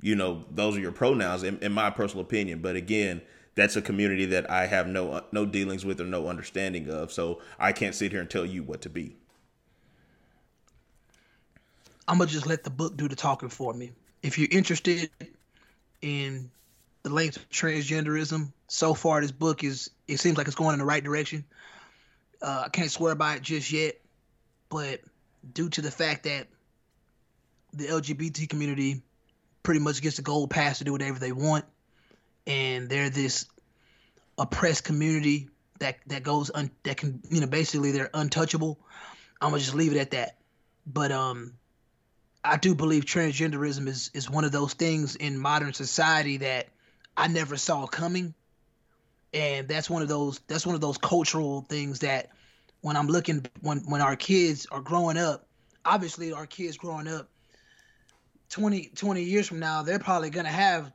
[0.00, 2.60] you know, those are your pronouns in, in my personal opinion.
[2.60, 3.20] But again,
[3.54, 7.12] that's a community that I have no no dealings with or no understanding of.
[7.12, 9.16] So I can't sit here and tell you what to be.
[12.06, 13.92] I'm gonna just let the book do the talking for me.
[14.22, 15.10] If you're interested
[16.00, 16.50] in
[17.08, 20.78] the length of transgenderism, so far this book is it seems like it's going in
[20.78, 21.44] the right direction.
[22.40, 23.96] Uh, I can't swear by it just yet,
[24.68, 25.00] but
[25.52, 26.46] due to the fact that
[27.72, 29.02] the LGBT community
[29.62, 31.64] pretty much gets the gold pass to do whatever they want,
[32.46, 33.46] and they're this
[34.36, 35.48] oppressed community
[35.80, 38.78] that that goes un, that can you know basically they're untouchable.
[39.40, 40.36] I'm gonna just leave it at that.
[40.86, 41.54] But um,
[42.44, 46.68] I do believe transgenderism is is one of those things in modern society that
[47.18, 48.32] I never saw coming,
[49.34, 52.30] and that's one of those that's one of those cultural things that
[52.80, 55.44] when I'm looking when when our kids are growing up,
[55.84, 57.28] obviously our kids growing up
[58.50, 60.92] 20, 20 years from now, they're probably gonna have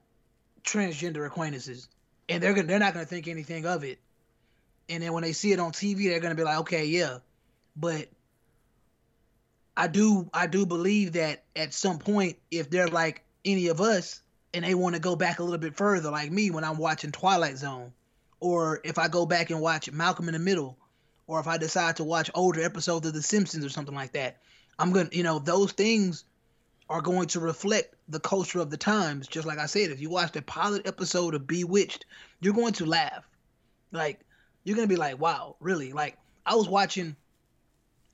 [0.64, 1.90] transgender acquaintances,
[2.30, 4.00] and they're gonna they're not gonna think anything of it,
[4.88, 7.18] and then when they see it on TV, they're gonna be like, okay, yeah,
[7.76, 8.08] but
[9.76, 14.23] I do I do believe that at some point, if they're like any of us
[14.54, 17.12] and they want to go back a little bit further, like me when I'm watching
[17.12, 17.92] Twilight Zone,
[18.40, 20.78] or if I go back and watch Malcolm in the Middle,
[21.28, 24.38] or if I decide to watch older episodes of The Simpsons or something like that,
[24.78, 26.26] I'm gonna you know those things
[26.90, 29.28] are going to reflect the culture of the times.
[29.28, 32.06] Just like I said, if you watch the pilot episode of Bewitched,
[32.42, 33.28] you're going to laugh.
[33.92, 34.20] Like
[34.64, 35.94] you're gonna be like, wow, really?
[35.94, 37.16] Like I was watching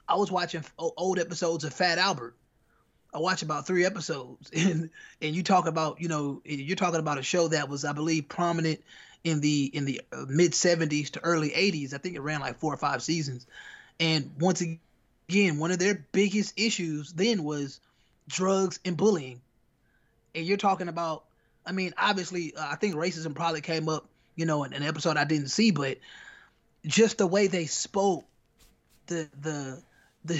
[0.08, 2.36] I was watching old episodes of Fat Albert.
[3.14, 4.90] I watched about three episodes, and
[5.22, 8.30] and you talk about you know you're talking about a show that was I believe
[8.30, 8.82] prominent
[9.24, 11.94] in the in the uh, mid '70s to early '80s.
[11.94, 13.46] I think it ran like four or five seasons,
[14.00, 17.80] and once again, one of their biggest issues then was
[18.28, 19.42] drugs and bullying.
[20.36, 21.26] And you're talking about,
[21.66, 25.18] I mean, obviously, uh, I think racism probably came up, you know, in an episode
[25.18, 25.98] I didn't see, but
[26.86, 28.26] just the way they spoke,
[29.08, 29.82] the the
[30.24, 30.40] the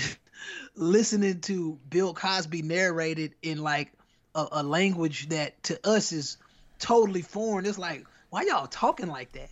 [0.76, 3.92] listening to Bill Cosby narrated in like
[4.36, 6.38] a, a language that to us is
[6.80, 7.66] totally foreign.
[7.66, 9.50] It's like, why y'all talking like that?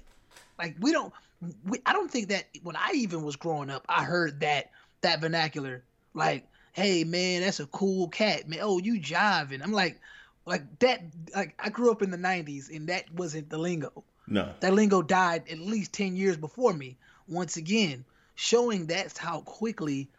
[0.57, 1.13] Like we don't,
[1.65, 4.71] we, I don't think that when I even was growing up, I heard that
[5.01, 5.83] that vernacular.
[6.13, 8.59] Like, hey man, that's a cool cat, man.
[8.61, 9.61] Oh, you jiving?
[9.63, 9.99] I'm like,
[10.45, 11.01] like that.
[11.35, 15.01] Like I grew up in the '90s, and that wasn't the lingo No, that lingo
[15.01, 16.97] died at least 10 years before me
[17.27, 20.09] once again showing that's how quickly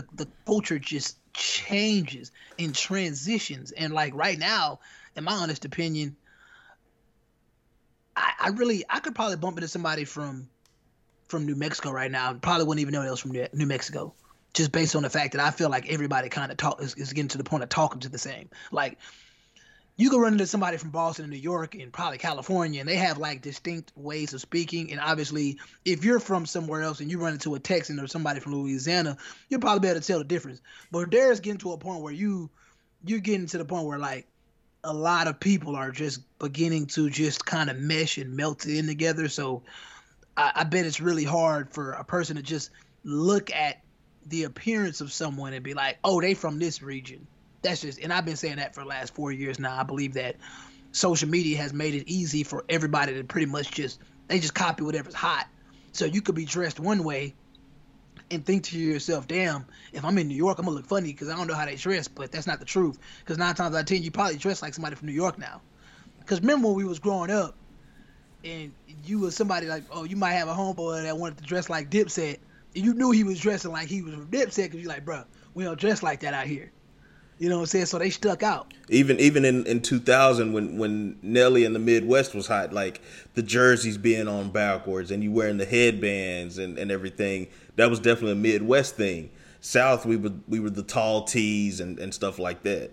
[0.00, 3.72] the, the culture just changes and transitions.
[3.72, 4.80] And like right now
[5.16, 6.16] in my honest opinion
[8.16, 10.48] I, I really i could probably bump into somebody from
[11.26, 12.32] from new mexico right now.
[12.34, 14.14] Probably wouldn't even know they was from new, new mexico.
[14.54, 17.12] Just based on the fact that i feel like everybody kind of talk is, is
[17.12, 18.48] getting to the point of talking to the same.
[18.72, 18.98] Like
[19.98, 22.94] you can run into somebody from Boston and New York and probably California, and they
[22.94, 24.92] have like distinct ways of speaking.
[24.92, 28.38] And obviously, if you're from somewhere else and you run into a Texan or somebody
[28.38, 29.16] from Louisiana,
[29.48, 30.62] you'll probably be able to tell the difference.
[30.92, 32.48] But there's getting to a point where you
[33.04, 34.28] you're getting to the point where like
[34.84, 38.86] a lot of people are just beginning to just kind of mesh and melt in
[38.86, 39.28] together.
[39.28, 39.64] So
[40.36, 42.70] I, I bet it's really hard for a person to just
[43.02, 43.82] look at
[44.26, 47.26] the appearance of someone and be like, oh, they from this region
[47.62, 50.14] that's just and i've been saying that for the last four years now i believe
[50.14, 50.36] that
[50.92, 54.82] social media has made it easy for everybody to pretty much just they just copy
[54.82, 55.46] whatever's hot
[55.92, 57.34] so you could be dressed one way
[58.30, 61.28] and think to yourself, damn, if I'm in New York, I'm gonna look funny because
[61.28, 62.98] I don't know how they dress, but that's not the truth.
[63.20, 65.60] Because nine times out of ten, you probably dress like somebody from New York now.
[66.20, 67.56] Because remember when we was growing up,
[68.44, 68.72] and
[69.04, 71.90] you was somebody like, oh, you might have a homeboy that wanted to dress like
[71.90, 72.38] Dipset,
[72.74, 75.24] and you knew he was dressing like he was from Dipset because you're like, bro,
[75.54, 76.70] we don't dress like that out here.
[77.38, 77.86] You know what I'm saying?
[77.86, 78.74] So they stuck out.
[78.88, 83.00] Even even in, in 2000 when when Nelly in the Midwest was hot, like
[83.34, 87.46] the jerseys being on backwards and you wearing the headbands and, and everything,
[87.76, 89.30] that was definitely a Midwest thing.
[89.60, 92.90] South, we were we were the tall tees and, and stuff like that.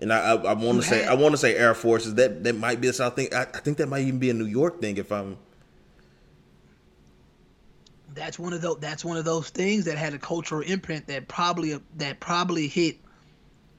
[0.00, 2.14] And I I, I want to say I want to say Air Forces.
[2.14, 3.28] That that might be a South thing.
[3.34, 5.36] I, I think that might even be a New York thing if I'm
[8.14, 11.28] that's one of those that's one of those things that had a cultural imprint that
[11.28, 12.98] probably that probably hit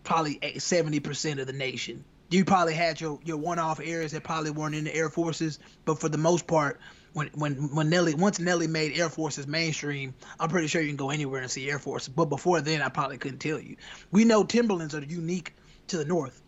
[0.03, 4.75] probably 70% of the nation you probably had your your one-off areas that probably weren't
[4.75, 6.79] in the air forces but for the most part
[7.13, 10.97] when when when Nelly once Nelly made Air Forces mainstream, I'm pretty sure you can
[10.97, 12.07] go anywhere and see Air Force.
[12.07, 13.77] But before then, I probably couldn't tell you.
[14.11, 15.55] We know Timberlands are unique
[15.87, 16.41] to the North.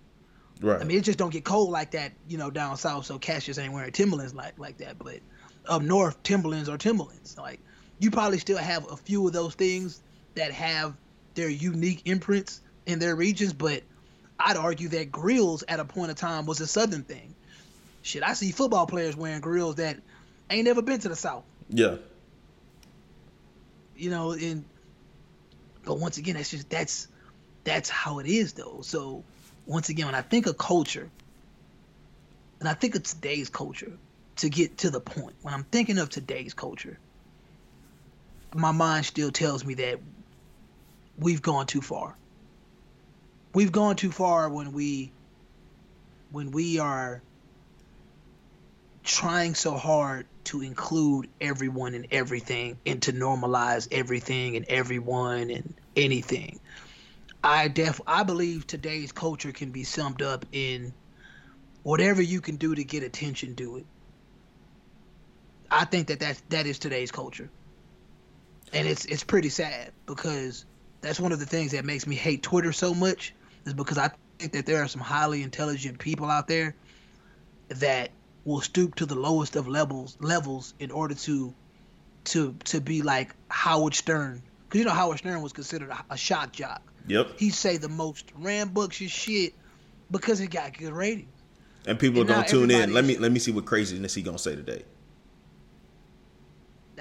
[0.62, 0.80] right.
[0.80, 3.06] I mean, it just don't get cold like that, you know, down south.
[3.06, 5.00] So Cassius ain't wearing Timberlands like like that.
[5.00, 5.20] But
[5.68, 7.38] up north, Timberlands are Timberlands.
[7.38, 7.60] Like
[8.02, 10.02] you probably still have a few of those things
[10.36, 10.96] that have
[11.36, 13.54] their unique imprints in their regions.
[13.54, 13.84] But
[14.40, 17.36] I'd argue that grills at a point of time was a southern thing.
[18.02, 19.98] Shit, I see football players wearing grills that
[20.50, 21.44] ain't never been to the south.
[21.70, 21.98] yeah.
[23.96, 24.66] You know, and
[25.86, 27.08] but once again, that's just that's
[27.64, 28.80] that's how it is though.
[28.82, 29.24] So
[29.68, 31.08] once again, when I think of culture,
[32.60, 33.92] and I think of today's culture,
[34.38, 36.98] to get to the point, when I'm thinking of today's culture,
[38.54, 40.00] my mind still tells me that
[41.18, 42.16] we've gone too far.
[43.54, 45.12] We've gone too far when we
[46.32, 47.22] when we are
[49.04, 55.74] trying so hard to include everyone and everything and to normalize everything and everyone and
[55.96, 56.60] anything.
[57.44, 60.94] I def I believe today's culture can be summed up in
[61.84, 63.86] whatever you can do to get attention, do it.
[65.70, 67.50] I think that that's, that is today's culture,
[68.74, 70.66] and it's it's pretty sad because
[71.02, 73.34] that's one of the things that makes me hate Twitter so much
[73.66, 76.76] is because I think that there are some highly intelligent people out there
[77.70, 78.12] that
[78.46, 81.54] will stoop to the lowest of levels levels in order to
[82.24, 86.18] to to be like Howard Stern because you know Howard Stern was considered a, a
[86.18, 86.82] shock jock.
[87.08, 87.40] Yep.
[87.40, 89.54] He say the most rambunctious shit
[90.12, 91.28] because it got good ratings.
[91.88, 92.94] And people And gonna tune in.
[92.94, 94.84] Let me let me see what craziness he gonna say today.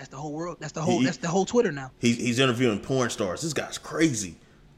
[0.00, 0.56] That's the whole world.
[0.60, 1.00] That's the whole.
[1.00, 1.90] He- that's the whole Twitter now.
[1.98, 3.42] He's he's interviewing porn stars.
[3.42, 4.36] This guy's crazy.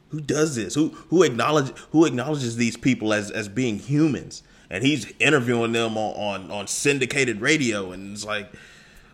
[0.08, 0.74] Who does this?
[0.74, 4.42] Who who acknowledge who acknowledges these people as as being humans?
[4.68, 8.52] And he's interviewing them on on, on syndicated radio, and it's like,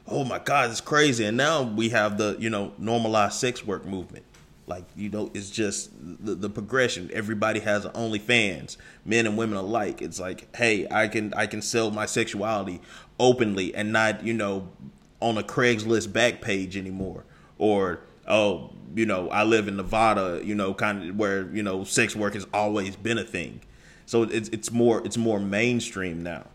[0.06, 1.26] oh my god, it's crazy.
[1.26, 4.24] And now we have the you know normalized sex work movement.
[4.66, 5.90] Like you know, it's just
[6.24, 7.10] the, the progression.
[7.12, 10.00] Everybody has OnlyFans, men and women alike.
[10.00, 12.80] It's like, hey, I can I can sell my sexuality
[13.20, 14.70] openly and not you know
[15.20, 17.24] on a Craigslist back page anymore,
[17.58, 21.84] or oh, you know, I live in Nevada, you know, kind of where you know
[21.84, 23.60] sex work has always been a thing.
[24.06, 26.46] So it's it's more it's more mainstream now.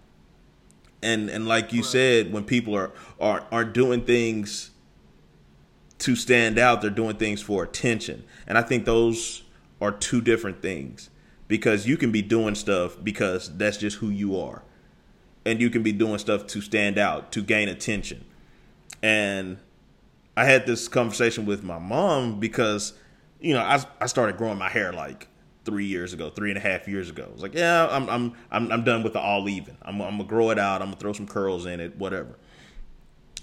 [1.01, 4.71] And and like you said, when people are are aren't doing things
[5.99, 8.23] to stand out, they're doing things for attention.
[8.47, 9.43] And I think those
[9.81, 11.09] are two different things
[11.47, 14.63] because you can be doing stuff because that's just who you are.
[15.45, 18.25] And you can be doing stuff to stand out, to gain attention.
[19.03, 19.57] And
[20.35, 22.93] I had this conversation with my mom because,
[23.39, 25.27] you know, I, I started growing my hair like
[25.65, 27.27] three years ago, three and a half years ago.
[27.29, 29.77] I was like, yeah, I'm I'm I'm, I'm done with the all even.
[29.81, 30.81] I'm, I'm gonna grow it out.
[30.81, 32.39] I'm gonna throw some curls in it, whatever.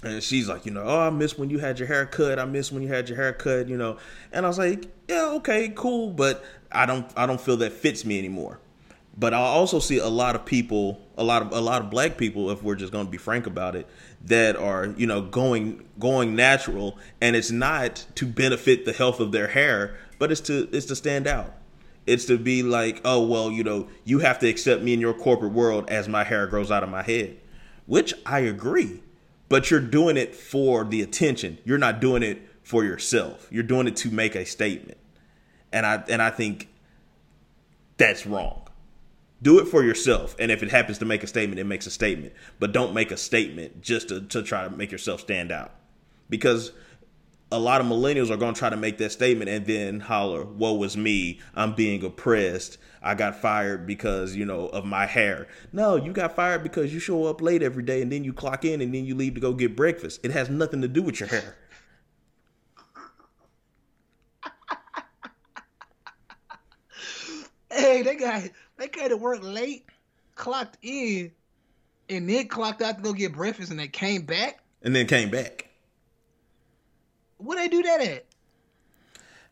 [0.02, 2.38] And she's like, you know, oh, I miss when you had your hair cut.
[2.38, 3.98] I miss when you had your hair cut, you know.
[4.32, 6.42] And I was like, yeah, okay, cool, but
[6.72, 8.60] I don't I don't feel that fits me anymore.
[9.20, 12.16] But I also see a lot of people, a lot of a lot of black
[12.16, 13.86] people, if we're just going to be frank about it,
[14.24, 19.30] that are you know going going natural, and it's not to benefit the health of
[19.30, 21.54] their hair, but it's to it's to stand out.
[22.06, 25.12] It's to be like, oh well, you know, you have to accept me in your
[25.12, 27.36] corporate world as my hair grows out of my head,
[27.84, 29.02] which I agree.
[29.50, 31.58] But you're doing it for the attention.
[31.66, 33.48] You're not doing it for yourself.
[33.50, 34.96] You're doing it to make a statement,
[35.74, 36.68] and I and I think
[37.98, 38.62] that's wrong
[39.42, 40.36] do it for yourself.
[40.38, 42.32] And if it happens to make a statement, it makes a statement.
[42.58, 45.72] But don't make a statement just to, to try to make yourself stand out.
[46.28, 46.72] Because
[47.52, 50.44] a lot of millennials are going to try to make that statement and then holler,
[50.44, 51.40] "What was me.
[51.54, 52.78] I'm being oppressed.
[53.02, 55.48] I got fired because, you know, of my hair.
[55.72, 58.64] No, you got fired because you show up late every day and then you clock
[58.64, 60.20] in and then you leave to go get breakfast.
[60.22, 61.56] It has nothing to do with your hair.
[67.70, 68.50] hey, that guy
[68.80, 69.84] they got to work late,
[70.34, 71.30] clocked in,
[72.08, 74.60] and then clocked out to go get breakfast, and they came back.
[74.82, 75.68] and then came back.
[77.36, 78.26] Where they do that at?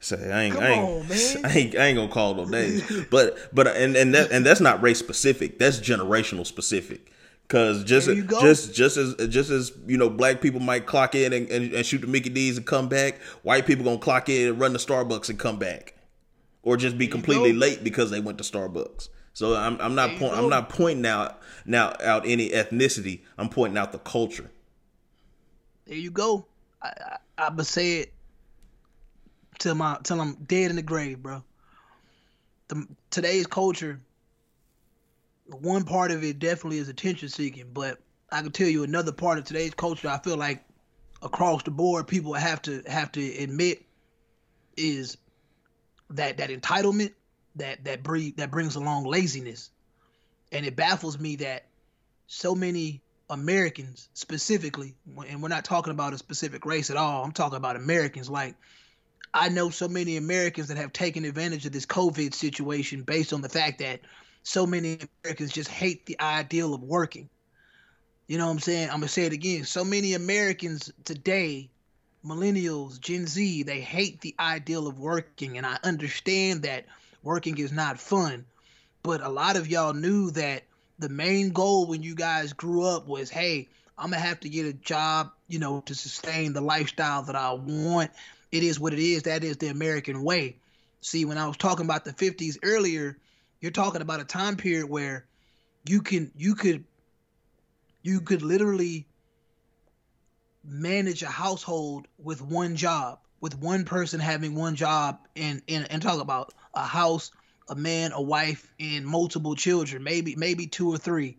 [0.01, 1.45] Say I ain't, Come I ain't, on, man.
[1.45, 4.61] I ain't, I ain't gonna call no names, but but and and that and that's
[4.61, 5.59] not race specific.
[5.59, 7.13] That's generational specific.
[7.49, 8.41] Cause just There you go.
[8.41, 11.85] just just as just as you know, black people might clock in and, and, and
[11.85, 13.21] shoot the Mickey D's and come back.
[13.43, 15.95] White people gonna clock in and run the Starbucks and come back,
[16.63, 19.09] or just be completely late because they went to Starbucks.
[19.39, 20.35] So I'm I'm not point.
[20.35, 23.21] I'm not pointing out now out any ethnicity.
[23.39, 24.51] I'm pointing out the culture.
[25.87, 26.45] There you go.
[26.83, 28.13] I I, I say it
[29.61, 31.45] till my till I'm dead in the grave, bro.
[32.67, 34.01] The today's culture,
[35.47, 38.01] one part of it definitely is attention seeking, but
[38.33, 40.09] I can tell you another part of today's culture.
[40.09, 40.65] I feel like
[41.23, 43.85] across the board, people have to have to admit
[44.77, 45.17] is
[46.11, 47.13] that that entitlement
[47.59, 49.71] that that breed that brings along laziness,
[50.53, 51.65] and it baffles me that
[52.27, 53.01] so many
[53.31, 54.95] Americans specifically,
[55.29, 57.25] and we're not talking about a specific race at all.
[57.25, 58.31] I'm talking about Americans.
[58.31, 58.55] Like,
[59.35, 63.43] I know so many Americans that have taken advantage of this COVID situation based on
[63.43, 64.01] the fact that
[64.43, 67.29] so many Americans just hate the ideal of working.
[68.27, 68.91] You know what I'm saying?
[68.91, 69.65] I'm to say it again.
[69.65, 71.71] So many Americans today,
[72.25, 75.59] millennials, Gen Z, they hate the ideal of working.
[75.59, 76.87] And I understand that
[77.23, 78.45] working is not fun.
[79.03, 80.65] But a lot of y'all knew that
[80.99, 84.67] the main goal when you guys grew up was, hey, I'm gonna have to get
[84.67, 88.11] a job, you know, to sustain the lifestyle that I want.
[88.51, 89.25] It is what it is.
[89.25, 90.57] That is the American way.
[91.01, 93.17] See, when I was talking about the 50s earlier,
[93.61, 95.27] you're talking about a time period where
[95.85, 96.85] you can you could
[98.03, 99.07] you could literally
[100.65, 106.03] manage a household with one job, with one person having one job and and, and
[106.03, 107.31] talk about a house,
[107.69, 111.37] a man, a wife, and multiple children, maybe maybe two or three.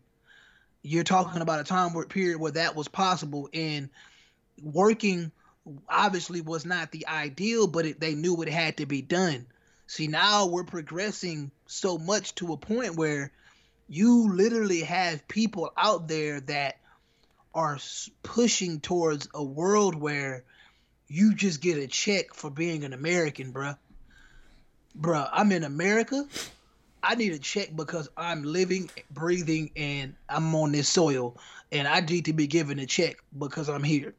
[0.81, 3.89] You're talking about a time where, period where that was possible, and
[4.61, 5.31] working
[5.87, 9.45] obviously was not the ideal, but it, they knew it had to be done.
[9.87, 13.31] See, now we're progressing so much to a point where
[13.87, 16.77] you literally have people out there that
[17.53, 17.79] are
[18.21, 20.43] pushing towards a world where
[21.07, 23.77] you just get a check for being an American, bruh.
[24.97, 26.25] Bruh, I'm in America.
[27.01, 31.37] I need a check because I'm living, breathing, and I'm on this soil,
[31.71, 34.15] and I need to be given a check because I'm here.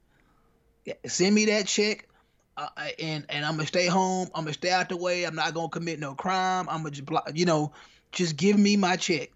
[1.06, 2.08] Send me that check,
[2.56, 2.68] uh,
[2.98, 4.28] and and I'm gonna stay home.
[4.34, 5.24] I'm gonna stay out the way.
[5.24, 6.68] I'm not gonna commit no crime.
[6.70, 7.72] I'm gonna just, blo- you know,
[8.12, 9.30] just give me my check.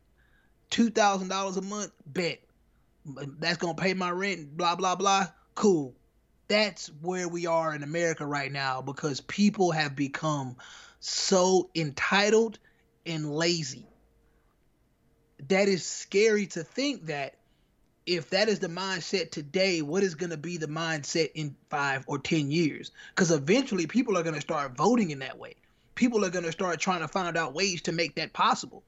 [0.70, 2.41] Two thousand dollars a month, bet.
[3.05, 4.57] That's gonna pay my rent.
[4.57, 5.26] Blah blah blah.
[5.55, 5.95] Cool.
[6.49, 10.57] That's where we are in America right now because people have become
[11.05, 12.59] so entitled
[13.05, 13.87] and lazy.
[15.49, 17.37] That is scary to think that
[18.07, 22.05] if that is the mindset today, what is going to be the mindset in five
[22.07, 22.91] or 10 years?
[23.11, 25.57] Because eventually people are going to start voting in that way.
[25.95, 28.83] People are going to start trying to find out ways to make that possible.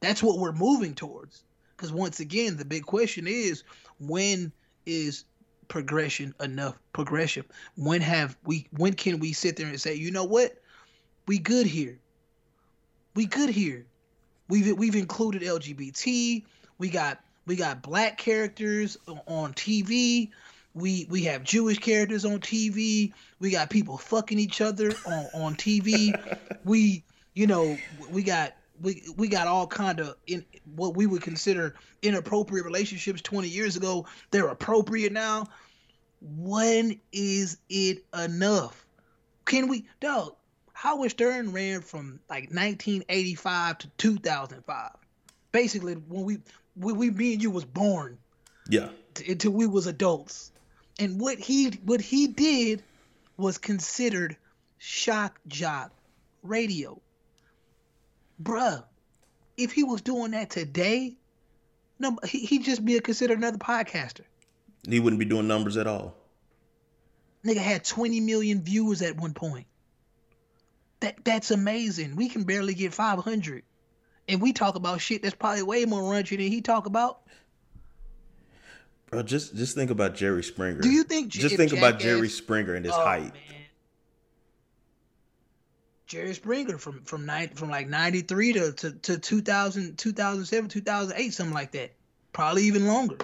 [0.00, 1.42] That's what we're moving towards.
[1.76, 3.64] Because once again, the big question is
[3.98, 4.52] when
[4.86, 5.24] is
[5.68, 7.44] progression enough progression?
[7.76, 10.60] When have we, when can we sit there and say, you know what?
[11.30, 11.96] We good here.
[13.14, 13.86] We good here.
[14.48, 16.42] We've we've included LGBT.
[16.78, 20.30] We got we got black characters on TV.
[20.74, 23.12] We we have Jewish characters on TV.
[23.38, 26.12] We got people fucking each other on on TV.
[26.64, 27.04] we
[27.34, 27.78] you know
[28.10, 33.22] we got we we got all kind of in what we would consider inappropriate relationships
[33.22, 34.04] 20 years ago.
[34.32, 35.46] They're appropriate now.
[36.20, 38.84] When is it enough?
[39.44, 40.34] Can we dog?
[40.80, 44.90] Howard Stern ran from like 1985 to 2005.
[45.52, 46.38] Basically, when we,
[46.74, 48.16] we, we me and you was born
[48.66, 48.88] Yeah.
[49.12, 50.52] t- until we was adults,
[50.98, 52.82] and what he what he did
[53.36, 54.38] was considered
[54.78, 55.92] shock jock
[56.42, 56.98] radio.
[58.42, 58.82] Bruh,
[59.58, 61.14] if he was doing that today,
[61.98, 64.24] no, he he'd just be considered another podcaster.
[64.88, 66.14] He wouldn't be doing numbers at all.
[67.44, 69.66] Nigga had 20 million viewers at one point.
[71.00, 72.16] That that's amazing.
[72.16, 73.62] We can barely get 500.
[74.28, 77.22] And we talk about shit that's probably way more raunchy than he talk about.
[79.10, 80.80] Bro, just just think about Jerry Springer.
[80.80, 83.32] Do you think just think about Jerry Springer and his Oh, height.
[83.32, 83.32] man.
[86.06, 91.54] Jerry Springer from from nine from like 93 to, to, to 2000 2007 2008 something
[91.54, 91.92] like that.
[92.32, 93.16] Probably even longer.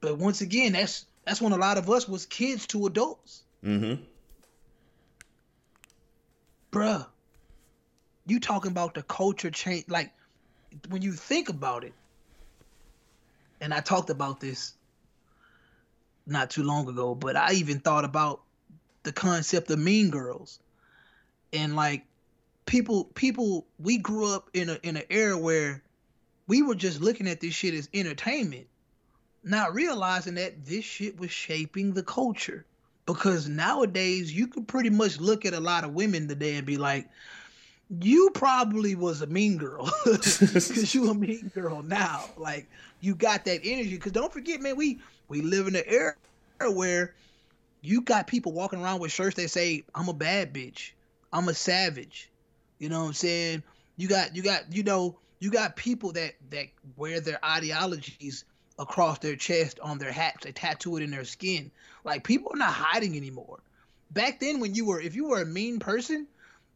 [0.00, 3.42] But once again, that's that's when a lot of us was kids to adults.
[3.64, 4.02] Mm-hmm.
[6.72, 7.06] bruh,
[8.26, 9.84] you talking about the culture change?
[9.88, 10.12] Like
[10.88, 11.92] when you think about it,
[13.60, 14.74] and I talked about this
[16.26, 18.40] not too long ago, but I even thought about
[19.02, 20.58] the concept of mean girls.
[21.52, 22.04] And like
[22.66, 25.82] people people we grew up in a in an era where
[26.46, 28.66] we were just looking at this shit as entertainment,
[29.44, 32.64] not realizing that this shit was shaping the culture.
[33.04, 36.76] Because nowadays you could pretty much look at a lot of women today and be
[36.76, 37.08] like,
[38.00, 42.24] you probably was a mean girl because you a mean girl now.
[42.36, 42.66] Like
[43.00, 43.96] you got that energy.
[43.96, 46.14] Because don't forget, man, we we live in an era
[46.70, 47.14] where
[47.82, 50.92] you got people walking around with shirts that say, "I'm a bad bitch,
[51.32, 52.30] I'm a savage."
[52.78, 53.62] You know what I'm saying?
[53.96, 58.44] You got you got you know you got people that that wear their ideologies
[58.78, 60.44] across their chest on their hats.
[60.44, 61.70] They tattoo it in their skin.
[62.04, 63.60] Like people are not hiding anymore.
[64.10, 66.26] Back then, when you were if you were a mean person,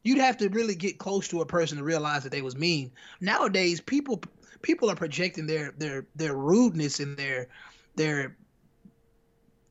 [0.02, 2.92] you'd have to really get close to a person to realize that they was mean.
[3.20, 4.20] Nowadays, people
[4.62, 7.48] people are projecting their their their rudeness and their
[7.96, 8.36] their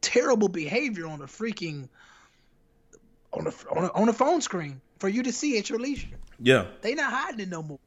[0.02, 1.88] terrible behavior on a freaking
[3.34, 6.08] on a on a, on a phone screen for you to see at your leisure.
[6.40, 7.80] Yeah, They not hiding it no more.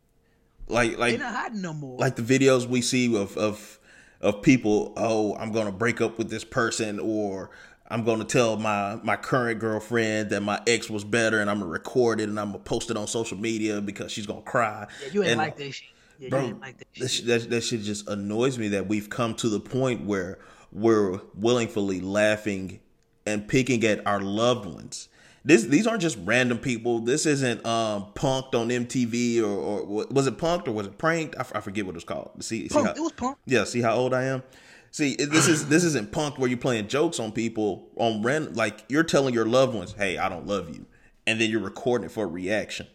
[0.69, 1.99] like like They not hiding no more.
[1.99, 3.79] like the videos we see of of
[4.21, 4.93] of people.
[4.97, 7.51] Oh, I'm gonna break up with this person, or
[7.91, 11.71] I'm gonna tell my my current girlfriend that my ex was better, and I'm gonna
[11.71, 14.87] record it and I'm gonna post it on social media because she's gonna cry.
[15.03, 15.89] yeah, you ain't And- like that shit.
[16.21, 17.11] Yeah, bro, you ain't like that that, shit.
[17.11, 20.39] sh- that, that shit just annoys me that we've come to the point where
[20.73, 22.81] we're willingly laughing
[23.25, 25.09] and picking at our loved ones.
[25.45, 26.99] This these aren't just random people.
[26.99, 31.37] This isn't um punked on MTV or, or was it punked or was it pranked?
[31.39, 32.33] I, forget what it was called.
[32.41, 33.39] See, see how, it was punk.
[33.47, 34.43] yeah, see how old I am.
[34.91, 38.55] See, this is this isn't punk where you're playing jokes on people on random.
[38.55, 40.87] Like you're telling your loved ones, "Hey, I don't love you,"
[41.27, 42.87] and then you're recording it for a reaction.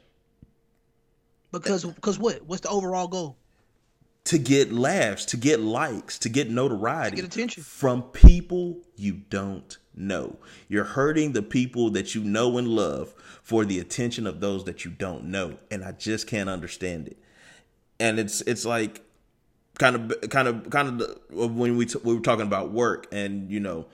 [1.52, 2.44] Because because what?
[2.46, 3.38] What's the overall goal?
[4.26, 7.62] to get laughs, to get likes, to get notoriety, To get attention.
[7.62, 10.38] from people you don't know.
[10.70, 14.86] You're hurting the people that you know and love for the attention of those that
[14.86, 17.18] you don't know, and I just can't understand it.
[18.00, 19.02] And it's it's like
[19.80, 23.50] kind of kind of kind of when we t- we were talking about work and
[23.50, 23.86] you know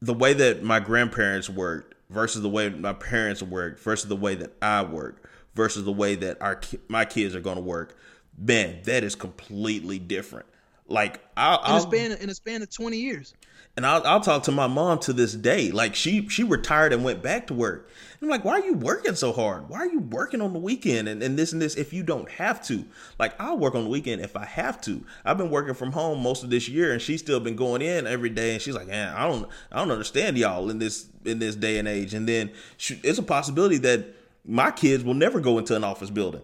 [0.00, 4.34] the way that my grandparents worked versus the way my parents worked versus the way
[4.34, 7.96] that I work versus the way that our ki- my kids are going to work,
[8.38, 10.46] man, that is completely different.
[10.86, 13.34] Like I'll, In a span in a span of twenty years.
[13.76, 15.70] And I'll, I'll talk to my mom to this day.
[15.70, 17.90] Like she she retired and went back to work.
[18.22, 19.68] I'm like, why are you working so hard?
[19.68, 22.30] Why are you working on the weekend and, and this and this if you don't
[22.30, 22.84] have to?
[23.18, 25.04] Like I'll work on the weekend if I have to.
[25.24, 28.06] I've been working from home most of this year and she's still been going in
[28.06, 31.38] every day and she's like, man, I don't I don't understand y'all in this in
[31.38, 32.14] this day and age.
[32.14, 34.06] And then she, it's a possibility that
[34.46, 36.42] my kids will never go into an office building.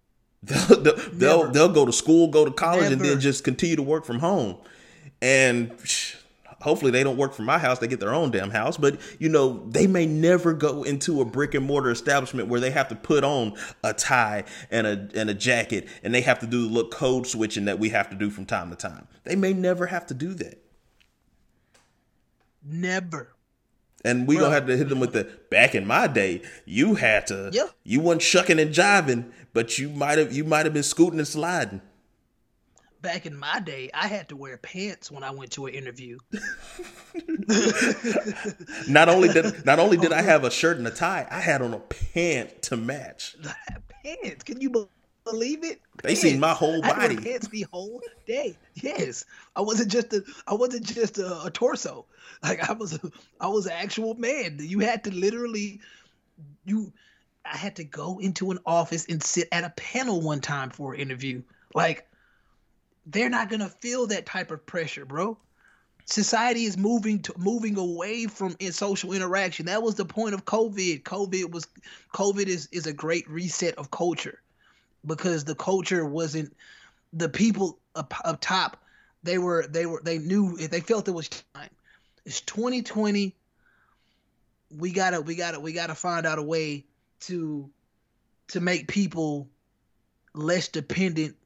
[0.42, 3.82] They'll they'll, they'll, they'll go to school, go to college, and then just continue to
[3.82, 4.58] work from home.
[5.22, 6.16] And psh,
[6.64, 8.76] hopefully they don't work from my house; they get their own damn house.
[8.76, 12.70] But you know, they may never go into a brick and mortar establishment where they
[12.70, 13.54] have to put on
[13.84, 17.26] a tie and a and a jacket, and they have to do the look code
[17.26, 19.06] switching that we have to do from time to time.
[19.22, 20.60] They may never have to do that.
[22.64, 23.34] Never.
[24.04, 27.26] And we gonna have to hit them with the back in my day, you had
[27.28, 27.68] to Yeah.
[27.84, 31.28] you weren't shucking and jiving, but you might have you might have been scooting and
[31.28, 31.80] sliding.
[33.04, 36.16] Back in my day, I had to wear pants when I went to an interview.
[38.88, 41.60] Not only did not only did I have a shirt and a tie, I had
[41.60, 43.36] on a pant to match.
[44.04, 44.44] pants.
[44.44, 44.88] Can you
[45.24, 45.82] believe it?
[46.02, 47.16] They seen my whole I had body.
[47.18, 48.56] pants the whole day.
[48.72, 50.24] Yes, I wasn't just a.
[50.46, 52.06] I wasn't just a, a torso.
[52.42, 52.94] Like I was.
[52.94, 53.00] A,
[53.38, 54.56] I was an actual man.
[54.60, 55.78] You had to literally.
[56.64, 56.90] You.
[57.44, 60.94] I had to go into an office and sit at a panel one time for
[60.94, 61.42] an interview.
[61.74, 62.06] Like,
[63.06, 65.36] they're not gonna feel that type of pressure, bro.
[66.06, 69.66] Society is moving to moving away from in social interaction.
[69.66, 71.02] That was the point of COVID.
[71.02, 71.66] COVID was
[72.12, 74.42] COVID is is a great reset of culture
[75.06, 76.54] because the culture wasn't
[77.12, 78.82] the people up, up top.
[79.22, 81.70] They were they were they knew they felt it was time.
[82.26, 83.34] It's 2020.
[84.76, 86.84] We gotta we gotta we gotta find out a way
[87.20, 87.70] to
[88.48, 89.48] to make people
[90.34, 91.36] less dependent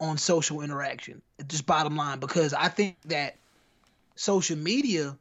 [0.00, 1.22] on social interaction.
[1.46, 3.36] Just bottom line because I think that
[4.14, 5.16] social media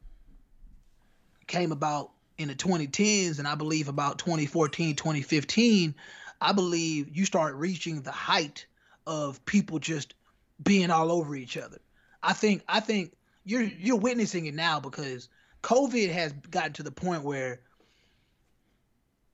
[1.47, 5.95] came about in the 2010s and I believe about 2014, 2015,
[6.41, 8.65] I believe you start reaching the height
[9.07, 10.13] of people just
[10.61, 11.79] being all over each other.
[12.21, 13.13] I think I think
[13.43, 15.29] you're you're witnessing it now because
[15.63, 17.61] COVID has gotten to the point where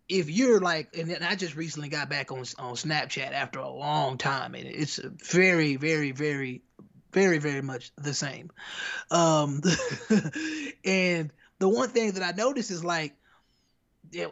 [0.10, 4.18] if you're like, and I just recently got back on on Snapchat after a long
[4.18, 6.62] time, and it's very, very, very,
[7.12, 8.52] very, very much the same.
[9.10, 9.62] Um,
[10.86, 13.16] and the one thing that I notice is like,
[14.12, 14.28] yeah,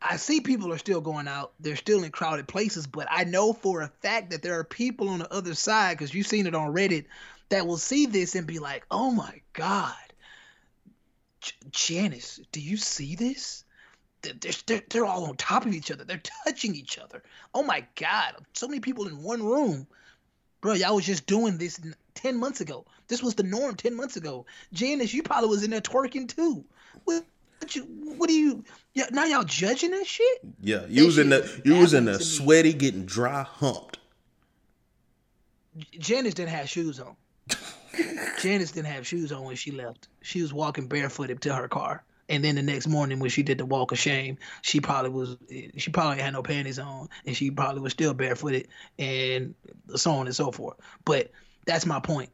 [0.00, 1.52] I see people are still going out.
[1.60, 5.08] They're still in crowded places, but I know for a fact that there are people
[5.08, 7.06] on the other side because you've seen it on Reddit
[7.50, 9.94] that will see this and be like, "Oh my god,
[11.40, 13.64] J- Janice, do you see this?
[14.22, 16.04] They're, they're, they're all on top of each other.
[16.04, 17.22] They're touching each other.
[17.54, 19.86] Oh my god, so many people in one room."
[20.60, 21.80] Bro, y'all was just doing this
[22.14, 22.84] 10 months ago.
[23.08, 24.46] This was the norm 10 months ago.
[24.72, 26.64] Janice, you probably was in there twerking too.
[27.04, 27.24] What,
[27.58, 27.82] what you
[28.16, 28.64] what do you
[28.94, 30.38] yeah, now y'all judging that shit?
[30.60, 33.98] Yeah, you was in the you was in the sweaty, getting dry humped.
[35.98, 37.16] Janice didn't have shoes on.
[38.40, 40.08] Janice didn't have shoes on when she left.
[40.20, 42.04] She was walking barefooted to her car.
[42.28, 45.36] And then the next morning when she did the walk of shame, she probably was
[45.76, 48.68] she probably had no panties on and she probably was still barefooted
[48.98, 49.54] and
[49.96, 50.76] so on and so forth.
[51.04, 51.30] But
[51.66, 52.30] that's my point.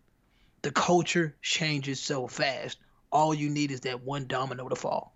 [0.63, 2.79] The culture changes so fast.
[3.11, 5.15] All you need is that one domino to fall.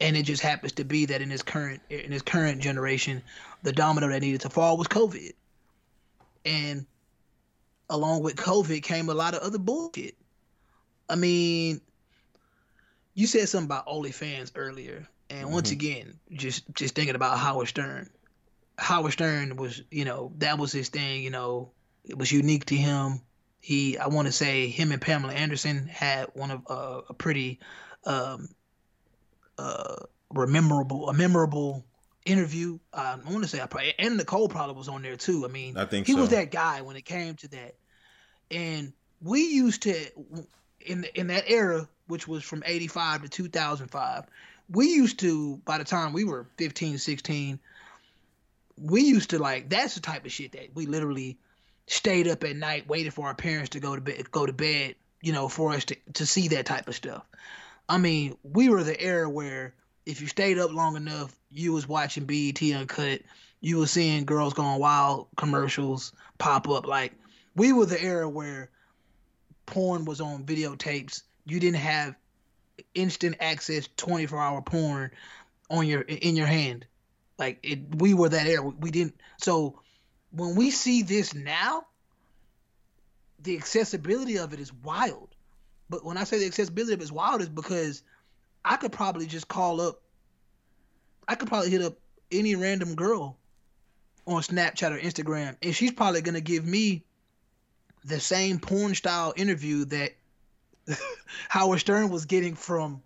[0.00, 3.22] And it just happens to be that in this current in this current generation,
[3.62, 5.32] the domino that needed to fall was COVID.
[6.44, 6.86] And
[7.90, 10.14] along with COVID came a lot of other bullshit.
[11.08, 11.80] I mean,
[13.16, 18.10] you said something about OnlyFans earlier, and once again, just just thinking about Howard Stern.
[18.78, 21.22] Howard Stern was, you know, that was his thing.
[21.22, 21.72] You know,
[22.04, 23.22] it was unique to him.
[23.58, 27.58] He, I want to say, him and Pamela Anderson had one of uh, a pretty
[28.04, 28.48] um,
[29.58, 29.96] uh,
[30.30, 31.86] memorable, a memorable
[32.26, 32.78] interview.
[32.92, 35.46] Uh, I want to say, I probably, and Nicole probably was on there too.
[35.46, 37.76] I mean, I think he was that guy when it came to that.
[38.50, 38.92] And
[39.22, 39.94] we used to
[40.80, 44.24] in in that era, which was from 85 to 2005,
[44.70, 47.58] we used to by the time we were 15, 16,
[48.78, 51.38] we used to like that's the type of shit that we literally
[51.86, 54.94] stayed up at night waiting for our parents to go to bed go to bed,
[55.20, 57.24] you know, for us to to see that type of stuff.
[57.88, 61.88] I mean, we were the era where if you stayed up long enough, you was
[61.88, 63.22] watching BET Uncut,
[63.60, 66.86] you was seeing Girls Gone Wild commercials pop up.
[66.86, 67.12] Like
[67.54, 68.70] we were the era where
[69.64, 71.22] porn was on videotapes.
[71.46, 72.14] You didn't have
[72.94, 75.10] instant access 24 hour porn
[75.70, 76.86] on your in your hand.
[77.38, 78.62] Like it we were that era.
[78.62, 79.80] We didn't so
[80.32, 81.86] when we see this now,
[83.42, 85.34] the accessibility of it is wild.
[85.88, 88.02] But when I say the accessibility of it is wild is because
[88.64, 90.02] I could probably just call up
[91.28, 91.96] I could probably hit up
[92.30, 93.38] any random girl
[94.26, 97.04] on Snapchat or Instagram and she's probably gonna give me
[98.04, 100.12] the same porn style interview that
[101.48, 103.02] Howard Stern was getting from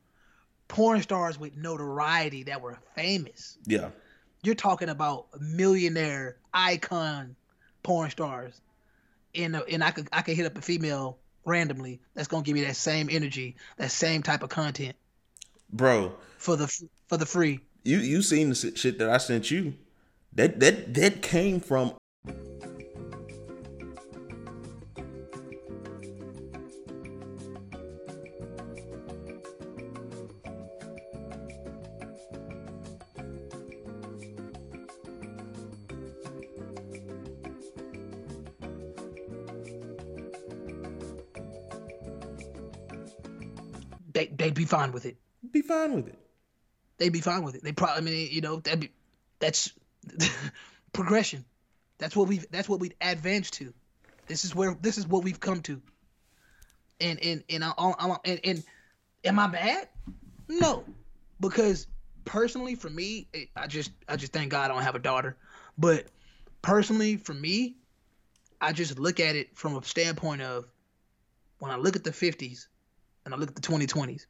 [0.69, 3.59] porn stars with notoriety that were famous.
[3.67, 3.91] Yeah,
[4.43, 7.37] You're talking about millionaire icon
[7.83, 8.61] porn stars,
[9.35, 12.65] and and I could I could hit up a female randomly that's gonna give me
[12.65, 14.97] that same energy, that same type of content
[15.73, 16.13] bro.
[16.39, 16.67] for the
[17.09, 17.61] for the free.
[17.83, 19.75] You you seen the shit that I sent you?
[20.35, 21.95] That that that came from
[44.71, 45.17] fine with it.
[45.53, 46.19] be fine with it.
[46.97, 47.65] They'd be fine with it.
[47.65, 48.91] They probably I mean you know that be
[49.39, 49.73] that's
[50.93, 51.45] progression.
[51.99, 53.75] That's what we've that's what we've advanced to.
[54.27, 55.83] This is where this is what we've come to.
[57.01, 58.65] And and and I, I, and, and
[59.25, 59.89] am I bad?
[60.49, 60.85] No,
[61.41, 61.87] because
[62.25, 65.37] personally for me, it, I just I just thank God I don't have a daughter.
[65.79, 66.07] But
[66.63, 67.77] personally for me,
[68.61, 70.67] I just look at it from a standpoint of
[71.59, 72.67] when I look at the 50s
[73.25, 74.27] and I look at the 2020s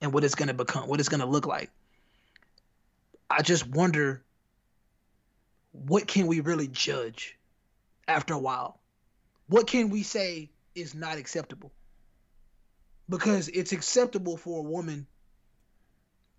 [0.00, 1.70] and what it's going to become, what it's going to look like.
[3.28, 4.22] I just wonder
[5.72, 7.36] what can we really judge
[8.08, 8.80] after a while?
[9.48, 11.72] What can we say is not acceptable?
[13.08, 15.06] Because it's acceptable for a woman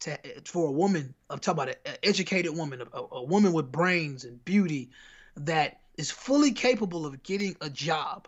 [0.01, 4.25] to for a woman, I'm talking about an educated woman, a, a woman with brains
[4.25, 4.89] and beauty
[5.35, 8.27] that is fully capable of getting a job.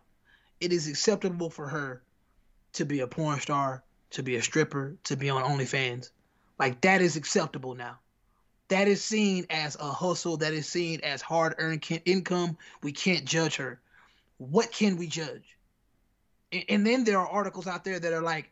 [0.59, 2.01] It is acceptable for her
[2.73, 6.09] to be a porn star, to be a stripper, to be on OnlyFans.
[6.57, 7.99] Like that is acceptable now.
[8.69, 10.37] That is seen as a hustle.
[10.37, 12.57] That is seen as hard-earned ki- income.
[12.83, 13.79] We can't judge her.
[14.37, 15.57] What can we judge?
[16.51, 18.51] And, and then there are articles out there that are like,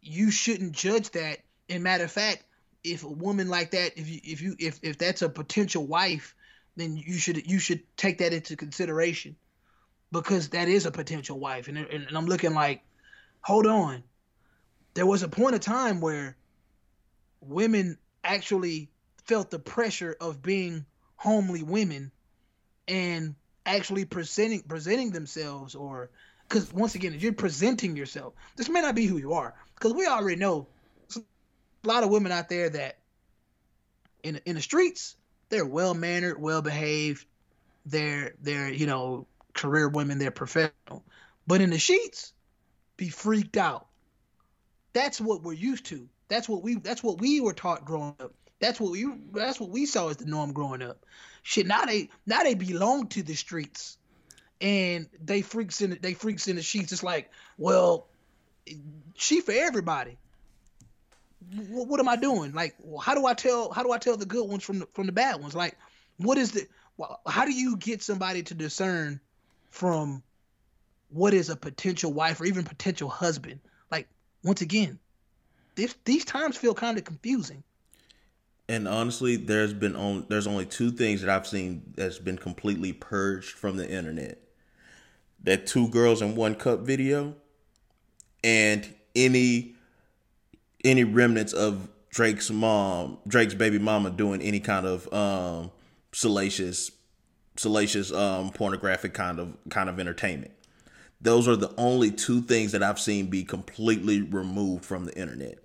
[0.00, 1.40] you shouldn't judge that.
[1.68, 2.44] And matter of fact,
[2.84, 6.34] if a woman like that, if you if you if if that's a potential wife,
[6.76, 9.36] then you should you should take that into consideration
[10.12, 11.68] because that is a potential wife.
[11.68, 12.82] And and, and I'm looking like,
[13.42, 14.02] hold on,
[14.94, 16.36] there was a point of time where
[17.40, 18.90] women actually
[19.24, 20.84] felt the pressure of being
[21.16, 22.10] homely women
[22.88, 23.34] and
[23.66, 26.10] actually presenting presenting themselves or
[26.48, 30.06] because once again you're presenting yourself this may not be who you are because we
[30.06, 30.66] already know
[31.16, 31.20] a
[31.84, 32.96] lot of women out there that
[34.22, 35.16] in in the streets
[35.50, 37.24] they're well mannered well behaved
[37.86, 41.04] they're they're you know career women they're professional
[41.46, 42.32] but in the sheets
[42.96, 43.86] be freaked out
[44.92, 48.32] that's what we're used to that's what we that's what we were taught growing up
[48.60, 51.04] that's what we that's what we saw as the norm growing up.
[51.42, 53.96] Shit, now they now they belong to the streets,
[54.60, 56.92] and they freaks in they freaks in the sheets.
[56.92, 58.06] It's like, well,
[59.16, 60.18] she for everybody.
[61.70, 62.52] What, what am I doing?
[62.52, 65.06] Like, how do I tell how do I tell the good ones from the, from
[65.06, 65.54] the bad ones?
[65.54, 65.78] Like,
[66.18, 66.66] what is the
[67.26, 69.20] how do you get somebody to discern
[69.70, 70.22] from
[71.08, 73.60] what is a potential wife or even potential husband?
[74.42, 74.98] Once again,
[75.74, 77.62] this, these times feel kind of confusing
[78.70, 82.92] and honestly, there's been on there's only two things that I've seen that's been completely
[82.92, 84.38] purged from the internet.
[85.42, 87.34] That two girls in one cup video
[88.44, 89.74] and any
[90.84, 95.72] any remnants of Drake's mom, Drake's baby mama doing any kind of um
[96.12, 96.92] salacious
[97.56, 100.52] salacious um pornographic kind of kind of entertainment.
[101.20, 105.58] Those are the only two things that I've seen be completely removed from the internet.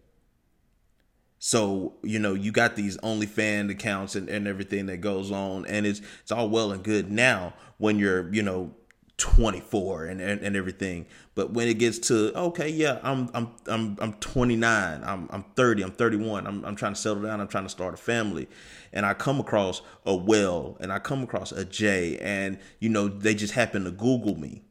[1.40, 5.86] So, you know, you got these OnlyFans accounts and, and everything that goes on, and
[5.86, 8.74] it's it's all well and good now when you're, you know,
[9.18, 11.06] 24 and, and, and everything.
[11.36, 15.84] But when it gets to okay, yeah, I'm I'm I'm I'm 29, I'm I'm 30,
[15.84, 18.50] I'm 31, I'm I'm trying to settle down, I'm trying to start a family,
[18.92, 23.08] and I come across a Will and I come across a Jay, and you know
[23.08, 24.64] they just happen to Google me,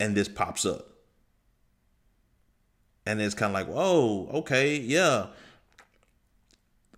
[0.00, 0.88] and this pops up,
[3.06, 5.26] and it's kind of like, whoa, okay, yeah.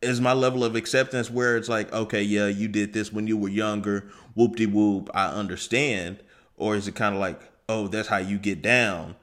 [0.00, 3.36] Is my level of acceptance where it's like, okay, yeah, you did this when you
[3.36, 6.18] were younger, whoop de whoop, I understand,
[6.56, 9.14] or is it kind of like, oh, that's how you get down,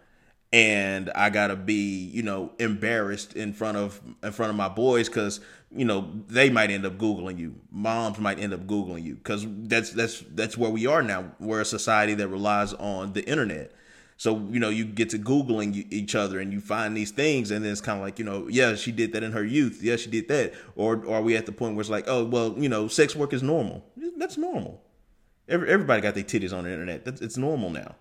[0.53, 5.09] and I gotta be, you know, embarrassed in front of in front of my boys
[5.09, 5.41] because
[5.71, 9.45] you know they might end up googling you, moms might end up googling you because
[9.47, 11.31] that's that's that's where we are now.
[11.39, 13.71] We're a society that relies on the internet.
[14.17, 17.63] So you know, you get to googling each other and you find these things, and
[17.63, 19.81] then it's kind of like you know, yeah, she did that in her youth.
[19.81, 20.53] Yeah, she did that.
[20.75, 23.15] Or, or are we at the point where it's like, oh, well, you know, sex
[23.15, 23.85] work is normal.
[24.17, 24.81] That's normal.
[25.47, 27.05] Every, everybody got their titties on the internet.
[27.05, 27.95] That's, it's normal now.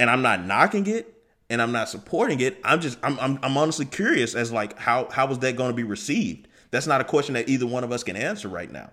[0.00, 2.58] And I'm not knocking it, and I'm not supporting it.
[2.64, 5.76] I'm just, I'm, I'm, I'm honestly curious as like how how was that going to
[5.76, 6.48] be received?
[6.70, 8.90] That's not a question that either one of us can answer right now.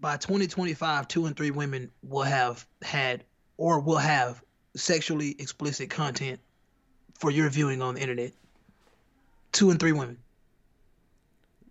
[0.00, 3.24] by 2025, two and three women will have had
[3.56, 4.42] or will have
[4.76, 6.40] sexually explicit content
[7.18, 8.32] for your viewing on the internet.
[9.52, 10.18] Two and three women.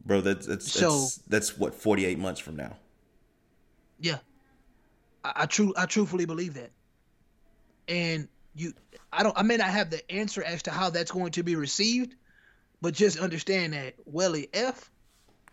[0.05, 2.75] Bro, that's that's so, that's, that's what 48 months from now.
[3.99, 4.17] Yeah.
[5.23, 6.71] I, I true I truthfully believe that.
[7.87, 8.73] And you
[9.11, 11.55] I don't I may not have the answer as to how that's going to be
[11.55, 12.15] received,
[12.81, 14.89] but just understand that Welly F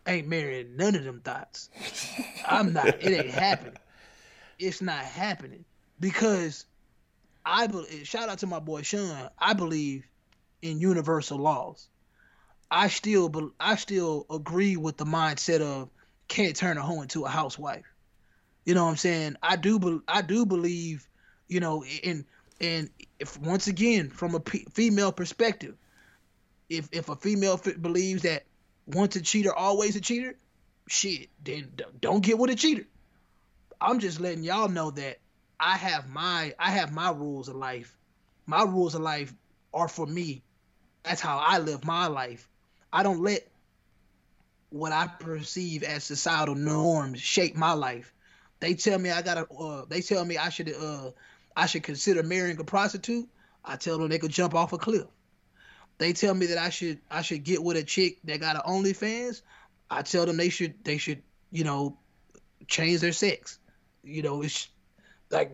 [0.07, 1.71] ain't marrying none of them thoughts.
[2.47, 2.87] I'm not.
[2.87, 3.77] It ain't happening.
[4.59, 5.65] It's not happening
[6.01, 6.67] because
[7.45, 8.07] I believe.
[8.07, 9.31] Shout out to my boy Sean.
[9.39, 10.05] I believe
[10.63, 11.89] in universal laws.
[12.71, 15.91] I still, I still agree with the mindset of
[16.27, 17.85] can't turn a hoe into a housewife.
[18.65, 19.37] You know what I'm saying?
[19.43, 21.07] I do, I do believe,
[21.47, 22.25] you know, in
[22.61, 25.77] and if once again from a p- female perspective,
[26.69, 28.45] if if a female f- believes that
[28.87, 30.37] once a cheater, always a cheater,
[30.89, 32.85] shit, then don't get with a cheater.
[33.81, 35.19] I'm just letting y'all know that
[35.59, 37.97] I have my I have my rules of life.
[38.47, 39.35] My rules of life
[39.73, 40.43] are for me.
[41.03, 42.49] That's how I live my life.
[42.93, 43.47] I don't let
[44.71, 48.13] what I perceive as societal norms shape my life.
[48.61, 49.47] They tell me I gotta.
[49.53, 50.75] Uh, they tell me I should.
[50.75, 51.11] Uh,
[51.57, 53.29] I should consider marrying a prostitute.
[53.65, 55.07] I tell them they could jump off a cliff
[55.99, 58.63] they tell me that I should I should get with a chick that got an
[58.63, 59.43] OnlyFans,
[59.91, 61.97] I tell them they should they should you know
[62.67, 63.59] change their sex.
[64.03, 64.69] You know, it's
[65.31, 65.53] like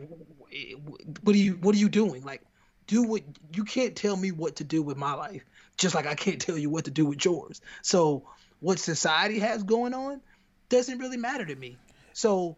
[1.23, 2.25] what are you what are you doing?
[2.25, 2.43] Like
[2.87, 3.23] do what
[3.55, 5.45] you can't tell me what to do with my life,
[5.77, 7.61] just like I can't tell you what to do with yours.
[7.83, 8.25] So
[8.61, 10.21] what society has going on
[10.69, 11.77] doesn't really matter to me.
[12.13, 12.57] So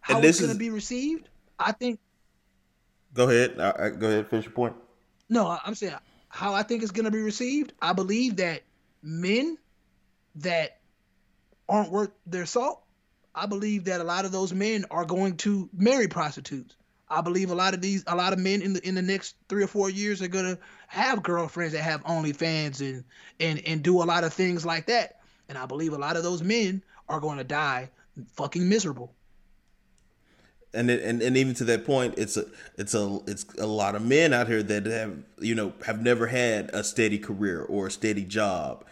[0.00, 1.28] how it's going to be received,
[1.58, 2.00] I think.
[3.14, 3.58] Go ahead.
[3.58, 4.28] Uh, go ahead.
[4.28, 4.74] Finish your point.
[5.28, 5.94] No, I'm saying
[6.28, 8.62] how I think it's going to be received, I believe that
[9.02, 9.58] men
[10.36, 10.78] that
[11.68, 12.82] aren't worth their salt,
[13.34, 16.74] I believe that a lot of those men are going to marry prostitutes.
[17.08, 19.36] I believe a lot of these, a lot of men in the in the next
[19.46, 20.58] three or four years are gonna
[20.88, 23.04] have girlfriends that have OnlyFans and
[23.38, 25.20] and and do a lot of things like that.
[25.50, 27.90] And I believe a lot of those men are going to die
[28.36, 29.14] fucking miserable.
[30.74, 32.46] And it, and and even to that point, it's a
[32.76, 36.26] it's a it's a lot of men out here that have you know have never
[36.26, 38.84] had a steady career or a steady job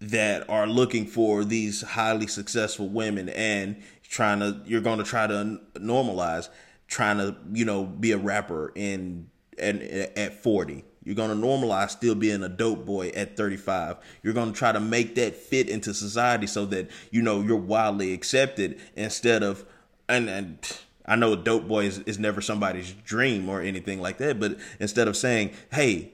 [0.00, 5.26] that are looking for these highly successful women and trying to you're going to try
[5.26, 6.48] to normalize
[6.86, 9.28] trying to you know be a rapper in
[9.58, 14.34] and at 40 you're going to normalize still being a dope boy at 35 you're
[14.34, 18.12] going to try to make that fit into society so that you know you're widely
[18.12, 19.64] accepted instead of
[20.08, 20.78] and and
[21.08, 25.08] I know dope boy is, is never somebody's dream or anything like that but instead
[25.08, 26.12] of saying hey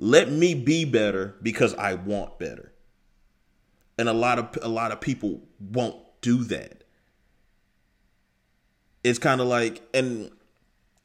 [0.00, 2.72] let me be better because I want better.
[3.98, 6.84] And a lot of a lot of people won't do that.
[9.04, 10.30] It's kind of like and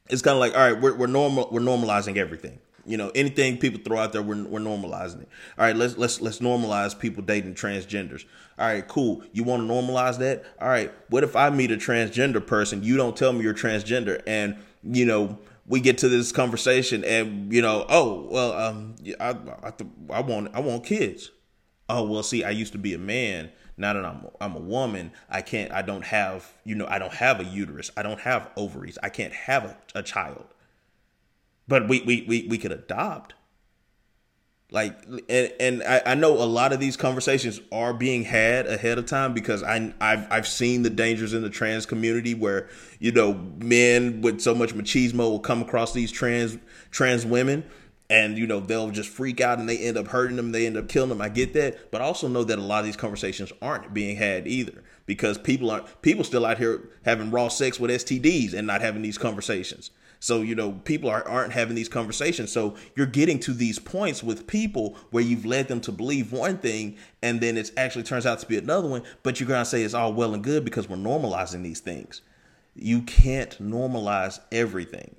[0.09, 3.57] it's kind of like all right we're, we're normal we're normalizing everything you know anything
[3.57, 5.29] people throw out there we're, we're normalizing it.
[5.57, 8.25] All right let's let's let's normalize people dating transgenders.
[8.57, 9.23] All right cool.
[9.33, 10.45] You want to normalize that?
[10.61, 12.83] All right what if i meet a transgender person?
[12.83, 14.21] You don't tell me you're transgender.
[14.27, 19.29] And you know we get to this conversation and you know oh well um i
[19.63, 19.71] i,
[20.13, 21.31] I want i want kids.
[21.89, 23.51] Oh well see i used to be a man.
[23.77, 27.13] Now that I'm I'm a woman, I can't I don't have, you know, I don't
[27.13, 27.91] have a uterus.
[27.97, 28.97] I don't have ovaries.
[29.03, 30.45] I can't have a, a child.
[31.67, 33.33] But we we we we could adopt.
[34.71, 34.97] Like
[35.29, 39.05] and and I, I know a lot of these conversations are being had ahead of
[39.05, 42.67] time because I I've I've seen the dangers in the trans community where,
[42.99, 46.57] you know, men with so much machismo will come across these trans
[46.89, 47.63] trans women
[48.09, 50.77] and you know they'll just freak out and they end up hurting them they end
[50.77, 51.21] up killing them.
[51.21, 51.91] I get that.
[51.91, 55.37] But I also know that a lot of these conversations aren't being had either because
[55.37, 59.17] people aren't people still out here having raw sex with stds and not having these
[59.17, 59.91] conversations
[60.25, 64.23] so you know people are, aren't having these conversations so you're getting to these points
[64.23, 68.25] with people where you've led them to believe one thing and then it actually turns
[68.25, 70.65] out to be another one but you're going to say it's all well and good
[70.65, 72.21] because we're normalizing these things
[72.73, 75.15] you can't normalize everything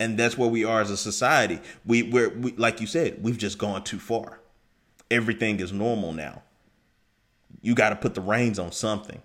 [0.00, 1.60] and that's where we are as a society.
[1.84, 4.40] We we're we, like you said, we've just gone too far.
[5.10, 6.42] Everything is normal now.
[7.60, 9.20] You got to put the reins on something.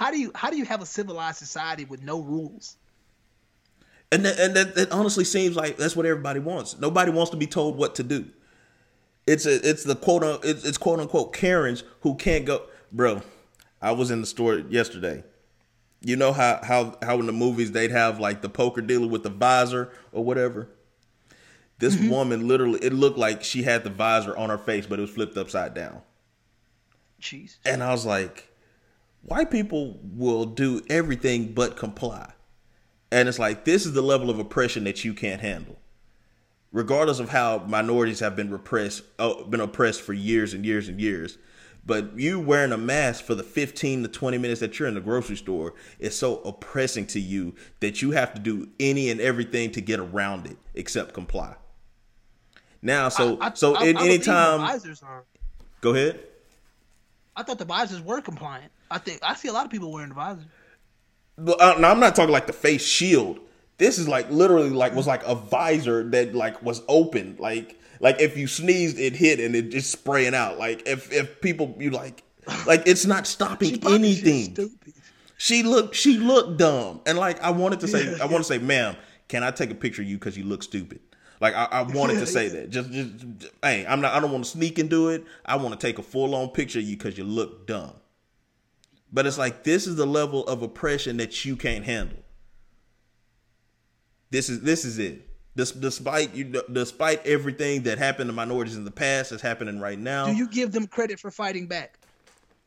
[0.00, 2.78] How do you how do you have a civilized society with no rules?
[4.10, 6.78] And that, and that, that honestly seems like that's what everybody wants.
[6.80, 8.24] Nobody wants to be told what to do.
[9.26, 13.20] It's a, it's the quote it's, it's quote unquote Karens who can't go, bro.
[13.82, 15.22] I was in the store yesterday.
[16.00, 19.22] You know how how how in the movies they'd have like the poker dealer with
[19.22, 20.66] the visor or whatever.
[21.78, 22.08] This mm-hmm.
[22.08, 25.10] woman literally it looked like she had the visor on her face, but it was
[25.10, 26.00] flipped upside down.
[27.20, 27.58] Jeez.
[27.66, 28.49] And I was like,
[29.22, 32.32] white people will do everything but comply.
[33.12, 35.76] And it's like this is the level of oppression that you can't handle.
[36.72, 41.00] Regardless of how minorities have been repressed, oh, been oppressed for years and years and
[41.00, 41.36] years,
[41.84, 45.00] but you wearing a mask for the 15 to 20 minutes that you're in the
[45.00, 49.72] grocery store is so oppressing to you that you have to do any and everything
[49.72, 51.56] to get around it except comply.
[52.82, 54.80] Now, so I, I, so I, in any time,
[55.80, 56.20] go ahead.
[57.36, 58.70] I thought the visors were compliant.
[58.90, 60.44] I think I see a lot of people wearing the visor.
[61.38, 63.40] But uh, now I'm not talking like the face shield.
[63.78, 68.20] This is like literally like was like a visor that like was open, like like
[68.20, 70.58] if you sneezed, it hit and it just spraying out.
[70.58, 72.22] Like if if people you like
[72.66, 74.70] like it's not stopping anything.
[75.38, 77.00] She looked she looked dumb.
[77.06, 78.96] And like I wanted to say yeah, I want to say, ma'am,
[79.28, 81.00] can I take a picture of you because you look stupid?
[81.40, 82.70] Like I, I wanted to say that.
[82.70, 84.12] Just, just, just, hey, I'm not.
[84.12, 85.24] I don't want to sneak and do it.
[85.46, 87.92] I want to take a full on picture of you because you look dumb.
[89.12, 92.18] But it's like this is the level of oppression that you can't handle.
[94.30, 95.26] This is this is it.
[95.56, 100.26] Despite you despite everything that happened to minorities in the past that's happening right now.
[100.26, 101.99] Do you give them credit for fighting back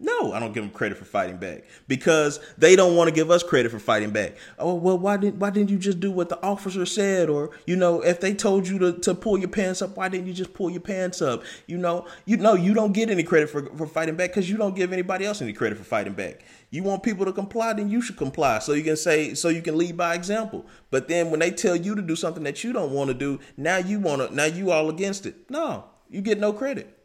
[0.03, 3.31] no i don't give them credit for fighting back because they don't want to give
[3.31, 6.29] us credit for fighting back oh well why didn't why didn't you just do what
[6.29, 9.81] the officer said or you know if they told you to, to pull your pants
[9.81, 12.93] up why didn't you just pull your pants up you know you know you don't
[12.93, 15.77] get any credit for, for fighting back because you don't give anybody else any credit
[15.77, 16.43] for fighting back
[16.73, 18.57] you want people to comply, then you should comply.
[18.57, 20.65] So you can say, so you can lead by example.
[20.89, 23.39] But then when they tell you to do something that you don't want to do,
[23.55, 25.51] now you want to, now you all against it.
[25.51, 26.97] No, you get no credit.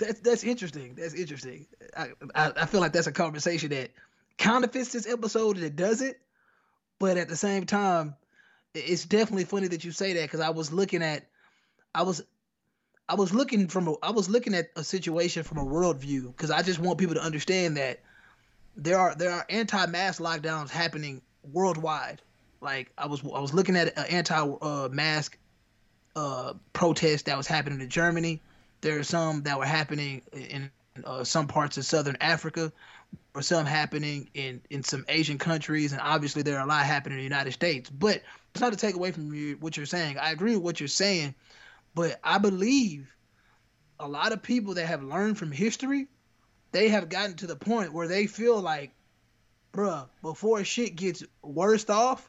[0.00, 0.96] That's that's interesting.
[0.96, 1.66] That's interesting.
[1.96, 3.90] I, I, I feel like that's a conversation that
[4.38, 6.16] kind of fits this episode and it doesn't.
[7.00, 8.14] but at the same time,
[8.74, 11.26] it's definitely funny that you say that because I was looking at,
[11.94, 12.22] I was,
[13.08, 16.52] I was looking from a, I was looking at a situation from a worldview because
[16.52, 18.00] I just want people to understand that
[18.76, 21.22] there are there are anti-mask lockdowns happening
[21.52, 22.22] worldwide.
[22.60, 25.38] Like I was I was looking at an anti-mask
[26.16, 28.42] uh, protest that was happening in Germany.
[28.80, 30.70] There are some that were happening in
[31.04, 32.72] uh, some parts of southern Africa,
[33.34, 37.18] or some happening in in some Asian countries, and obviously there are a lot happening
[37.18, 37.90] in the United States.
[37.90, 38.22] But
[38.52, 40.18] it's not to take away from you what you're saying.
[40.18, 41.34] I agree with what you're saying,
[41.94, 43.12] but I believe
[43.98, 46.08] a lot of people that have learned from history,
[46.72, 48.92] they have gotten to the point where they feel like,
[49.72, 52.28] bruh, before shit gets worse off,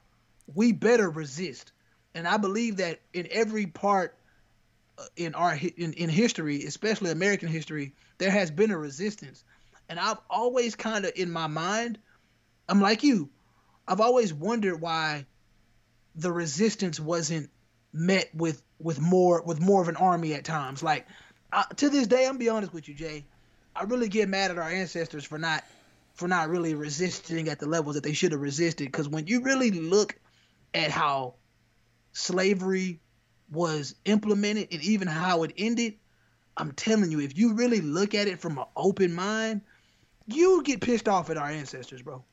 [0.54, 1.72] we better resist.
[2.14, 4.18] And I believe that in every part
[5.16, 9.44] in our in, in history, especially American history, there has been a resistance.
[9.89, 12.00] And I've always kind of in my mind,
[12.70, 13.30] I'm like you.
[13.88, 15.26] I've always wondered why
[16.16, 17.50] the resistance wasn't
[17.94, 20.82] met with with more with more of an army at times.
[20.82, 21.08] Like
[21.52, 23.26] uh, to this day, I'm be honest with you, Jay.
[23.76, 25.64] I really get mad at our ancestors for not
[26.14, 28.88] for not really resisting at the levels that they should have resisted.
[28.88, 30.16] Because when you really look
[30.74, 31.36] at how
[32.14, 33.00] slavery
[33.52, 35.95] was implemented and even how it ended,
[36.58, 39.62] I'm telling you, if you really look at it from an open mind,
[40.28, 42.24] you get pissed off at our ancestors, bro.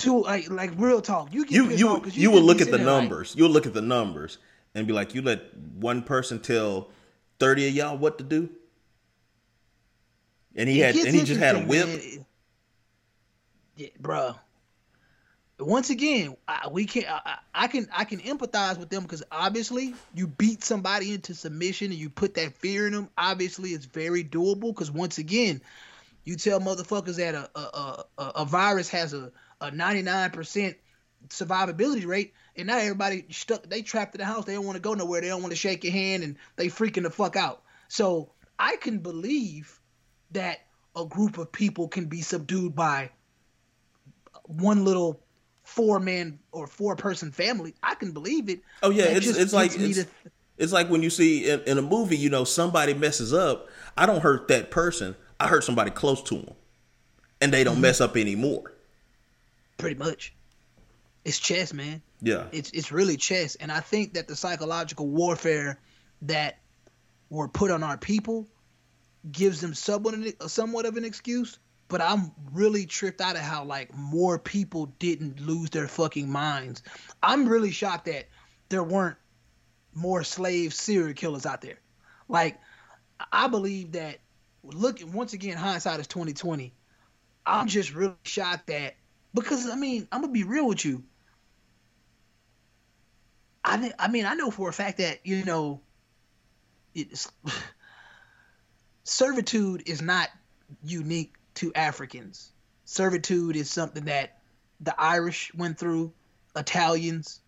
[0.00, 2.60] To like, like real talk, you get You pissed you off 'cause you will look
[2.60, 3.34] at the there like, numbers.
[3.36, 4.38] You'll look at the numbers
[4.74, 6.90] and be like, you let one person tell
[7.38, 8.50] thirty of y'all what to do,
[10.54, 11.86] and he had and he just had a whip.
[11.86, 12.26] man.
[13.76, 14.34] Yeah, bro.
[15.60, 19.94] Once again, I, we can I, I can I can empathize with them because obviously
[20.14, 23.08] you beat somebody into submission and you put that fear in them.
[23.18, 25.60] Obviously, it's very doable because once again,
[26.24, 30.74] you tell motherfuckers that a a, a, a- a virus has a a 99%
[31.28, 33.64] survivability rate, and now everybody stuck.
[33.68, 34.46] They trapped in the house.
[34.46, 35.20] They don't want to go nowhere.
[35.20, 37.62] They don't want to shake your hand, and they freaking the fuck out.
[37.88, 39.78] So I can believe
[40.30, 40.60] that
[40.96, 43.10] a group of people can be subdued by
[44.44, 45.22] one little
[45.70, 47.74] four man or four person family.
[47.82, 48.60] I can believe it.
[48.82, 50.08] Oh yeah, it's it's like it's, to-
[50.58, 53.68] it's like when you see in, in a movie, you know, somebody messes up.
[53.96, 55.14] I don't hurt that person.
[55.38, 56.54] I hurt somebody close to them,
[57.40, 57.82] and they don't Mm-hmm.
[57.82, 58.72] mess up anymore.
[59.78, 60.34] pretty much.
[61.24, 62.02] It's chess, man.
[62.20, 65.78] Yeah, It's it's really chess, and I think that the psychological warfare
[66.22, 66.58] that
[67.30, 68.48] were put on our people
[69.30, 70.14] gives them somewhat
[70.50, 71.58] somewhat of an excuse.
[71.90, 76.82] But I'm really tripped out of how like more people didn't lose their fucking minds.
[77.20, 78.28] I'm really shocked that
[78.68, 79.16] there weren't
[79.92, 81.80] more slave serial killers out there.
[82.28, 82.58] Like
[83.32, 84.18] I believe that
[84.62, 86.72] look once again hindsight is 2020.
[87.44, 88.94] I'm just really shocked that
[89.34, 91.02] because I mean I'm gonna be real with you.
[93.64, 95.80] I I mean I know for a fact that you know
[96.94, 97.30] it's
[99.02, 100.28] servitude is not
[100.84, 102.52] unique to Africans.
[102.84, 104.38] Servitude is something that
[104.80, 106.12] the Irish went through,
[106.56, 107.40] Italians,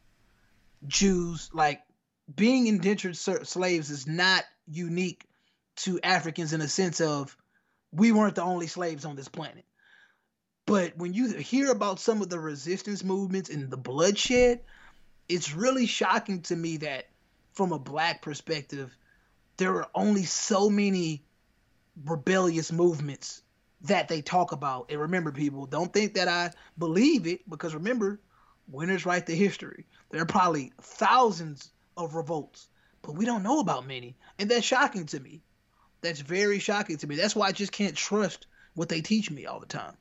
[0.87, 1.51] Jews.
[1.53, 1.83] Like
[2.35, 5.27] being indentured slaves is not unique
[5.77, 7.37] to Africans in a sense of
[7.93, 9.65] we weren't the only slaves on this planet.
[10.67, 14.61] But when you hear about some of the resistance movements and the bloodshed,
[15.29, 17.07] it's really shocking to me that
[17.53, 18.97] from a black perspective,
[19.57, 21.25] there are only so many
[22.05, 23.42] rebellious movements
[23.83, 24.87] that they talk about.
[24.91, 28.21] And remember, people, don't think that I believe it because remember,
[28.69, 29.87] winners write the history.
[30.11, 32.69] There are probably thousands of revolts,
[33.03, 34.17] but we don't know about many.
[34.39, 35.43] And that's shocking to me.
[36.01, 37.17] That's very shocking to me.
[37.17, 39.97] That's why I just can't trust what they teach me all the time.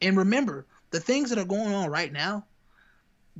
[0.00, 2.44] And remember, the things that are going on right now,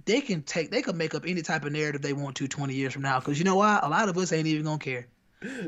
[0.06, 2.74] they can take they could make up any type of narrative they want to 20
[2.74, 5.06] years from now because you know why a lot of us ain't even gonna care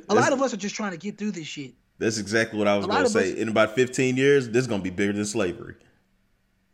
[0.08, 2.68] a lot of us are just trying to get through this shit that's exactly what
[2.68, 3.32] I was going to say.
[3.32, 5.76] us- In about 15 years, this is going to be bigger than slavery.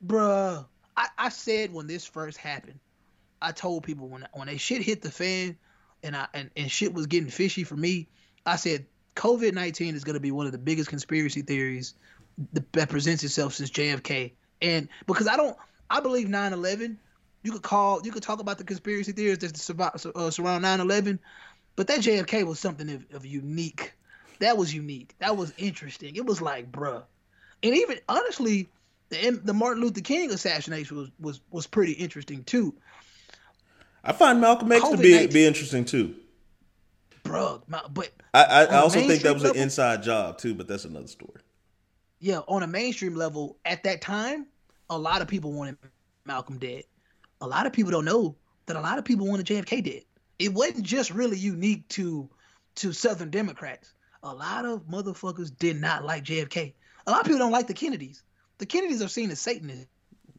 [0.04, 0.66] bruh
[0.96, 2.78] I, I said when this first happened
[3.40, 5.56] i told people when when they shit hit the fan
[6.02, 8.08] and i and, and shit was getting fishy for me
[8.46, 11.94] i said covid-19 is going to be one of the biggest conspiracy theories
[12.52, 15.56] that, presents itself since jfk and because i don't
[15.90, 16.96] i believe 9-11
[17.44, 21.18] you could call you could talk about the conspiracy theories that uh, surround 9-11
[21.76, 23.92] but that jfk was something of, of unique
[24.42, 27.02] that was unique that was interesting it was like bruh
[27.62, 28.68] and even honestly,
[29.08, 32.74] the the Martin Luther King assassination was was was pretty interesting too,
[34.02, 36.14] I find Malcolm X to be COVID-19 be interesting too.
[37.22, 37.62] bro.
[37.68, 40.84] My, but I, I, I also think that was an inside job too, but that's
[40.84, 41.40] another story.
[42.18, 44.46] yeah, on a mainstream level, at that time,
[44.90, 45.76] a lot of people wanted
[46.24, 46.84] Malcolm dead.
[47.40, 48.34] a lot of people don't know
[48.66, 50.02] that a lot of people wanted JFK dead.
[50.38, 52.28] It wasn't just really unique to
[52.76, 53.92] to Southern Democrats.
[54.22, 56.74] A lot of motherfuckers did not like JFK.
[57.06, 58.22] A lot of people don't like the Kennedys.
[58.58, 59.88] The Kennedys are seen as Satanists.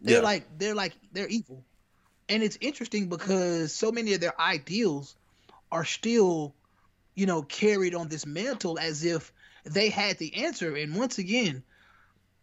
[0.02, 0.24] They're Yeah.
[0.24, 1.66] like they're like they're evil.
[2.30, 5.16] And it's interesting because so many of their ideals
[5.72, 6.56] are still,
[7.16, 9.34] you know, carried on this mantle as if
[9.66, 10.76] they had the answer.
[10.76, 11.64] And once again,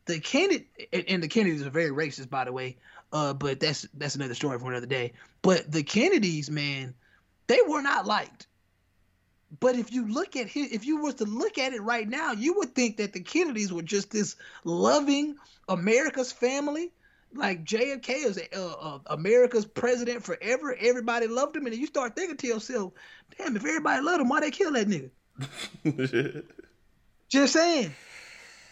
[0.04, 2.76] the Kennedy and, and the Kennedys are very racist, by the way.
[3.12, 5.12] Uh, but that's that's another story for another day.
[5.42, 6.94] But the Kennedys, man,
[7.46, 8.46] they were not liked.
[9.58, 12.32] But if you look at his, if you was to look at it right now,
[12.32, 15.36] you would think that the Kennedys were just this loving
[15.68, 16.92] America's family,
[17.34, 20.76] like JFK is uh, uh, America's president forever.
[20.80, 22.92] Everybody loved him, and then you start thinking to yourself,
[23.36, 25.10] "Damn, if everybody loved him, why they kill that nigga?"
[27.28, 27.94] Just saying,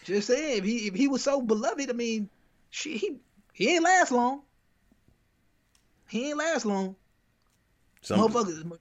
[0.03, 0.57] just saying.
[0.57, 2.29] If he if he was so beloved, I mean,
[2.69, 3.15] she he
[3.53, 4.41] he ain't last long.
[6.09, 6.97] He ain't last long.
[8.01, 8.79] Some, Motherfuckers,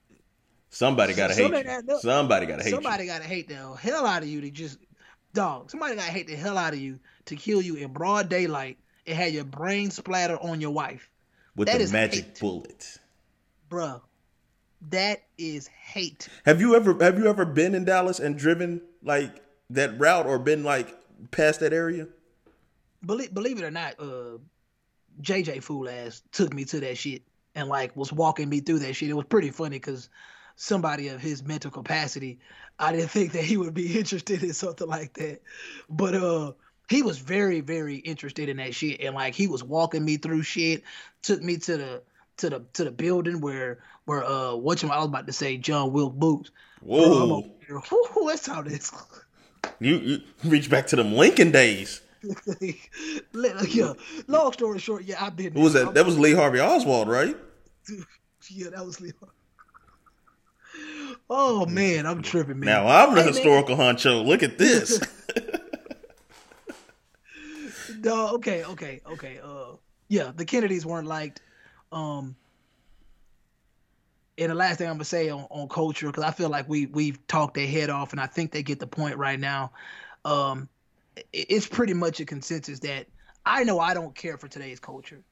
[0.79, 1.83] somebody gotta hate Somebody you.
[1.83, 3.11] gotta- Somebody gotta hate somebody you.
[3.11, 4.79] gotta hate the hell out of you to just
[5.35, 5.71] dog.
[5.71, 9.17] Somebody gotta hate the hell out of you to kill you in broad daylight and
[9.17, 11.11] have your brain splatter on your wife,
[11.57, 12.41] with that the magic hate.
[12.41, 12.99] bullet.
[13.71, 14.01] bruh.
[14.91, 16.29] That is hate.
[16.45, 20.39] Have you ever have you ever been in Dallas and driven like that route or
[20.39, 20.95] been like
[21.33, 22.07] past that area?
[23.05, 24.39] Believe believe it or not, uh,
[25.21, 27.23] JJ fool ass took me to that shit
[27.57, 29.09] and like was walking me through that shit.
[29.11, 30.09] It was pretty funny because
[30.59, 32.41] somebody of his mental capacity,
[32.81, 35.41] I didn't think that he would be interested in something like that.
[35.89, 36.53] But uh
[36.91, 39.01] he was very, very interested in that shit.
[39.01, 40.83] And like he was walking me through shit,
[41.23, 42.03] took me to the
[42.39, 45.93] to the to the building where where uh what I was about to say, John
[45.93, 46.51] Wilkes Booth.
[46.83, 47.51] Bro, Whoa.
[47.67, 47.79] here.
[47.89, 48.93] Whew, let's talk this.
[49.81, 52.03] You, you reach back to them Lincoln days.
[53.69, 53.93] Yeah.
[54.27, 55.95] Long story short, yeah, I've been Who was that?
[55.95, 57.37] That was Lee Harvey Oswald, right?
[58.51, 59.13] Yeah, that was Leo.
[61.31, 62.67] Oh man, I'm tripping, man.
[62.67, 64.25] Now I'm the Hey, man, historical honcho.
[64.25, 65.01] Look at this.
[68.03, 69.41] No, okay, okay, okay.
[69.43, 69.73] Uh,
[70.09, 71.41] yeah, the Kennedys weren't liked.
[71.91, 72.37] Um,
[74.37, 76.87] and the last thing I'm gonna say on, on culture, because I feel like we
[76.87, 79.73] we've talked their head off, and I think they get the point right now.
[80.25, 80.69] Um,
[81.17, 83.07] it, it's pretty much a consensus that
[83.45, 85.23] I know I don't care for today's culture.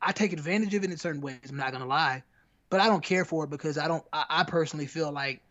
[0.00, 1.40] I take advantage of it in certain ways.
[1.48, 2.22] I'm not gonna lie,
[2.70, 4.04] but I don't care for it because I don't.
[4.12, 5.42] I, I personally feel like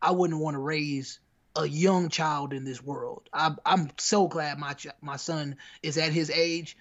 [0.00, 1.20] I wouldn't want to raise
[1.56, 3.28] a young child in this world.
[3.32, 6.76] I, I'm so glad my my son is at his age,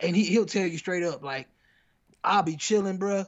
[0.00, 1.48] and he he'll tell you straight up like,
[2.22, 3.26] I'll be chilling, bruh.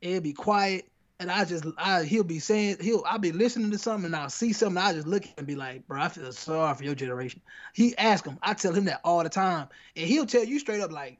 [0.00, 0.86] It'll be quiet,
[1.18, 4.28] and I just I he'll be saying he'll I'll be listening to something and I'll
[4.28, 7.40] see something I just look and be like, bro, I feel sorry for your generation.
[7.72, 10.82] He ask him, I tell him that all the time, and he'll tell you straight
[10.82, 11.18] up like,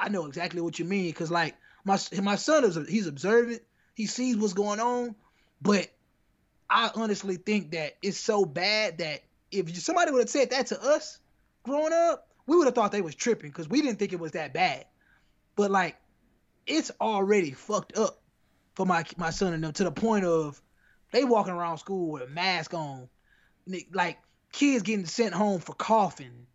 [0.00, 1.54] I know exactly what you mean, because like
[1.84, 3.62] my my son is he's observant,
[3.94, 5.14] he sees what's going on,
[5.60, 5.88] but
[6.70, 10.82] I honestly think that it's so bad that if somebody would have said that to
[10.82, 11.18] us
[11.62, 14.32] growing up, we would have thought they was tripping because we didn't think it was
[14.32, 14.86] that bad.
[15.54, 15.96] But like,
[16.66, 18.20] it's already fucked up
[18.74, 20.60] for my my son and them to the point of
[21.10, 23.08] they walking around school with a mask on,
[23.92, 24.18] like
[24.50, 26.46] kids getting sent home for coughing.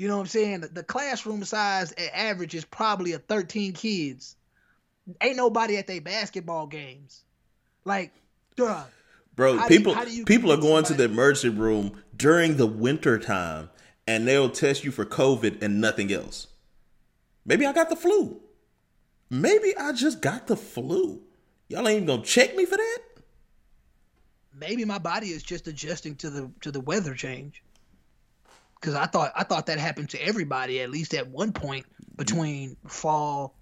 [0.00, 0.60] You know what I'm saying?
[0.62, 4.34] The, the classroom size at average is probably a 13 kids.
[5.20, 7.22] Ain't nobody at their basketball games.
[7.84, 8.10] Like,
[8.56, 8.84] duh.
[9.36, 12.66] Bro, How do people how do people are going to the emergency room during the
[12.66, 13.68] winter time
[14.06, 16.46] and they'll test you for COVID and nothing else.
[17.44, 18.40] Maybe I got the flu.
[19.28, 21.20] Maybe I just got the flu.
[21.68, 22.98] Y'all ain't even gonna check me for that?
[24.60, 27.62] maybe my body is just adjusting to the to the weather change.
[28.80, 31.86] Because I thought I thought that happened to everybody at least at one point
[32.16, 33.54] between fall,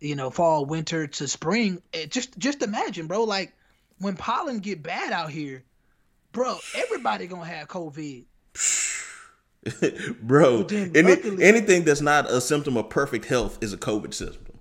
[0.00, 1.82] you know, fall, winter to spring.
[1.92, 3.24] It just just imagine, bro.
[3.24, 3.52] Like
[3.98, 5.62] when pollen get bad out here,
[6.32, 8.24] bro, everybody gonna have COVID.
[10.20, 14.58] Bro, any, anything that's not a symptom of perfect health is a COVID symptom.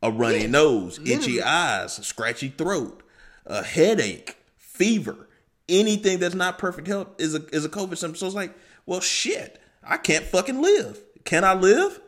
[0.00, 1.20] A runny Yeah, nose, literally.
[1.20, 3.02] itchy eyes, scratchy throat,
[3.46, 5.28] a headache, fever.
[5.72, 8.16] Anything that's not perfect health is a is a COVID symptom.
[8.16, 8.54] So it's like,
[8.86, 11.00] well, shit, I can't fucking live.
[11.24, 12.00] Can I live?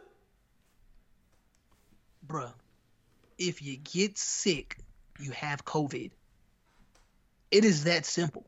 [2.27, 2.53] bruh,
[3.39, 4.79] if you get sick,
[5.19, 6.11] you have COVID.
[7.51, 8.47] It is that simple.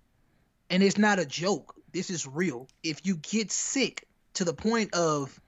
[0.71, 1.75] And it's not a joke.
[1.93, 2.69] This is real.
[2.83, 5.41] If you get sick to the point of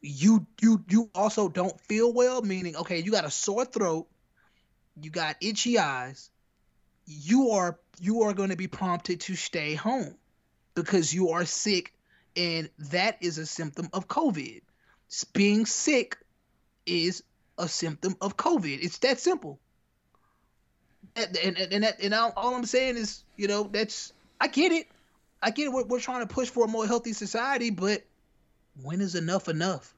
[0.00, 4.06] you you you also don't feel well, meaning okay, you got a sore throat,
[5.00, 6.30] you got itchy eyes,
[7.06, 10.14] you are you are going to be prompted to stay home
[10.74, 11.92] because you are sick
[12.36, 14.62] and that is a symptom of COVID.
[15.32, 16.18] Being sick
[16.84, 17.22] is
[17.58, 18.78] a symptom of COVID.
[18.82, 19.58] It's that simple.
[21.14, 24.86] And and and, that, and all, I'm saying is, you know, that's I get it.
[25.42, 25.72] I get it.
[25.72, 28.02] We're, we're trying to push for a more healthy society, but
[28.82, 29.94] when is enough enough?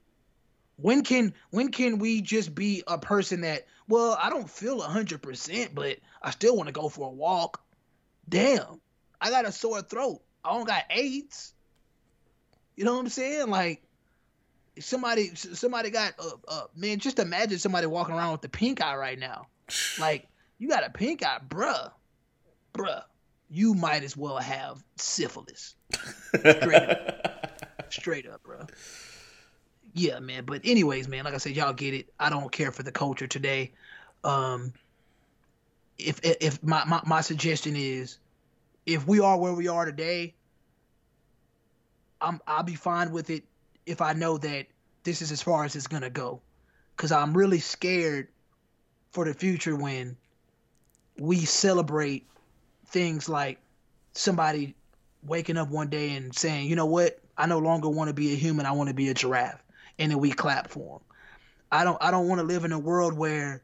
[0.77, 5.23] When can when can we just be a person that well I don't feel hundred
[5.23, 7.61] percent, but I still want to go for a walk.
[8.29, 8.81] Damn,
[9.21, 10.21] I got a sore throat.
[10.45, 11.55] I don't got AIDS.
[12.77, 13.49] You know what I'm saying?
[13.49, 13.83] Like
[14.81, 18.97] somebody somebody got uh, uh man, just imagine somebody walking around with the pink eye
[18.97, 19.47] right now.
[19.99, 20.29] Like
[20.59, 21.91] you got a pink eye, bruh,
[22.73, 23.03] bruh.
[23.51, 25.75] You might as well have syphilis.
[26.35, 28.69] Straight up, straight up, bruh.
[29.95, 30.45] Yeah, man.
[30.45, 32.13] But anyways, man, like I said, y'all get it.
[32.19, 33.73] I don't care for the culture today.
[34.23, 34.73] Um,
[35.99, 38.19] if if my, my my suggestion is,
[38.87, 40.35] if we are where we are today,
[42.21, 43.45] I'm I'll be fine with it
[43.85, 44.67] if I know that
[45.03, 46.41] this is as far as it's gonna go,
[46.97, 48.29] because I'm really scared
[49.11, 50.17] for the future when
[51.19, 52.27] we celebrate
[52.87, 53.59] things like
[54.13, 54.75] somebody
[55.25, 58.33] waking up one day and saying, you know what, I no longer want to be
[58.33, 59.63] a human, I want to be a giraffe,
[59.99, 61.07] and then we clap for them.
[61.73, 63.63] I don't I don't want to live in a world where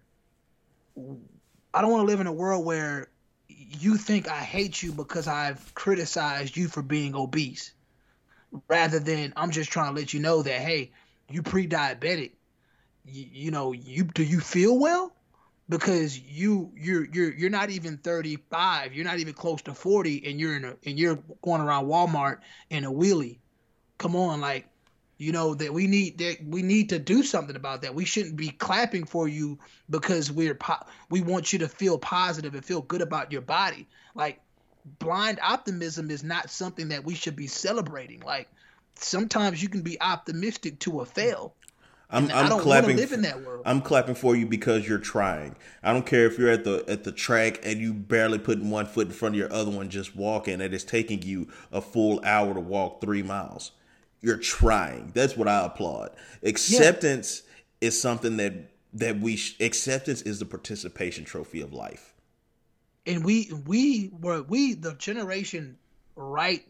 [1.75, 3.09] I don't want to live in a world where
[3.49, 7.73] you think I hate you because I've criticized you for being obese
[8.69, 10.93] rather than I'm just trying to let you know that hey,
[11.29, 12.31] you pre-diabetic.
[13.05, 15.13] You, you know, you do you feel well?
[15.69, 20.39] Because you you're you're you're not even 35, you're not even close to 40 and
[20.39, 22.39] you're in a and you're going around Walmart
[22.71, 23.39] in a wheelie.
[23.99, 24.67] Come on, like
[25.19, 27.95] you know that we need that we need to do something about that.
[27.95, 29.59] We shouldn't be clapping for you
[29.89, 33.87] because we're po- we want you to feel positive and feel good about your body.
[34.15, 34.41] Like
[34.99, 38.21] blind optimism is not something that we should be celebrating.
[38.21, 38.49] Like
[38.97, 41.55] sometimes you can be optimistic to a fail.
[42.11, 42.97] I'm, I'm don't clapping.
[42.97, 43.63] live in that world.
[43.65, 45.57] I'm clapping for you because you're trying.
[45.83, 48.87] I don't care if you're at the at the track and you barely putting one
[48.87, 52.21] foot in front of your other one, just walking, and it's taking you a full
[52.25, 53.73] hour to walk three miles.
[54.25, 55.13] You're trying.
[55.15, 56.11] That's what I applaud.
[56.43, 57.43] Acceptance
[57.81, 58.55] is something that
[58.95, 62.15] that we sh- acceptance is the participation trophy of life.
[63.07, 65.77] and we we were we the generation
[66.17, 66.67] right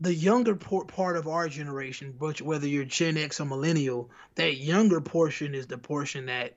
[0.00, 4.58] the younger por- part of our generation which whether you're gen x or millennial that
[4.58, 6.54] younger portion is the portion that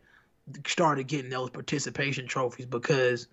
[0.66, 3.28] started getting those participation trophies because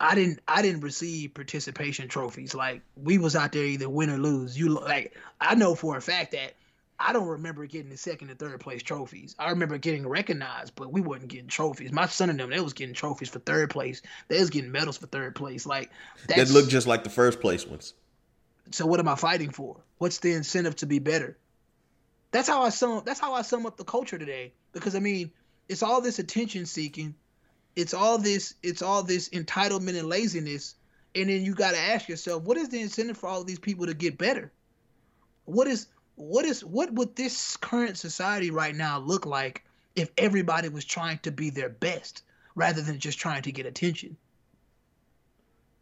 [0.00, 4.18] i didn't i didn't receive participation trophies like we was out there either win or
[4.18, 6.54] lose you like i know for a fact that
[6.98, 9.34] I don't remember getting the second and third place trophies.
[9.38, 11.92] I remember getting recognized, but we wasn't getting trophies.
[11.92, 14.00] My son and them, they was getting trophies for third place.
[14.28, 15.66] They was getting medals for third place.
[15.66, 15.90] Like
[16.28, 17.92] That that's look just like the first place ones.
[18.70, 19.76] so what am I fighting for?
[19.98, 21.36] What's the incentive to be better?
[22.30, 24.52] That's how I sum that's how I sum up the culture today.
[24.72, 25.30] Because I mean,
[25.68, 27.14] it's all this attention seeking,
[27.76, 30.74] it's all this it's all this entitlement and laziness,
[31.14, 33.94] and then you gotta ask yourself, what is the incentive for all these people to
[33.94, 34.50] get better?
[35.44, 35.86] What is
[36.16, 41.18] what is what would this current society right now look like if everybody was trying
[41.18, 42.22] to be their best
[42.54, 44.16] rather than just trying to get attention?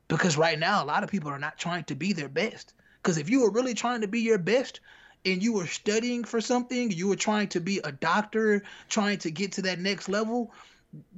[0.09, 3.19] because right now a lot of people are not trying to be their best because
[3.19, 4.81] if you were really trying to be your best
[5.25, 9.31] and you were studying for something you were trying to be a doctor trying to
[9.31, 10.53] get to that next level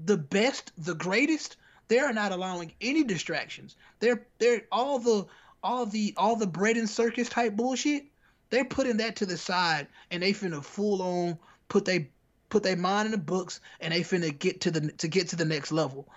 [0.05, 1.57] the best the greatest
[1.89, 5.27] they're not allowing any distractions they're they're all the
[5.63, 8.05] all the all the bread and circus type bullshit
[8.51, 11.39] they're putting that to the side and they finna full on
[11.69, 12.09] put they
[12.49, 15.37] put their mind in the books and they finna get to the to get to
[15.37, 16.09] the next level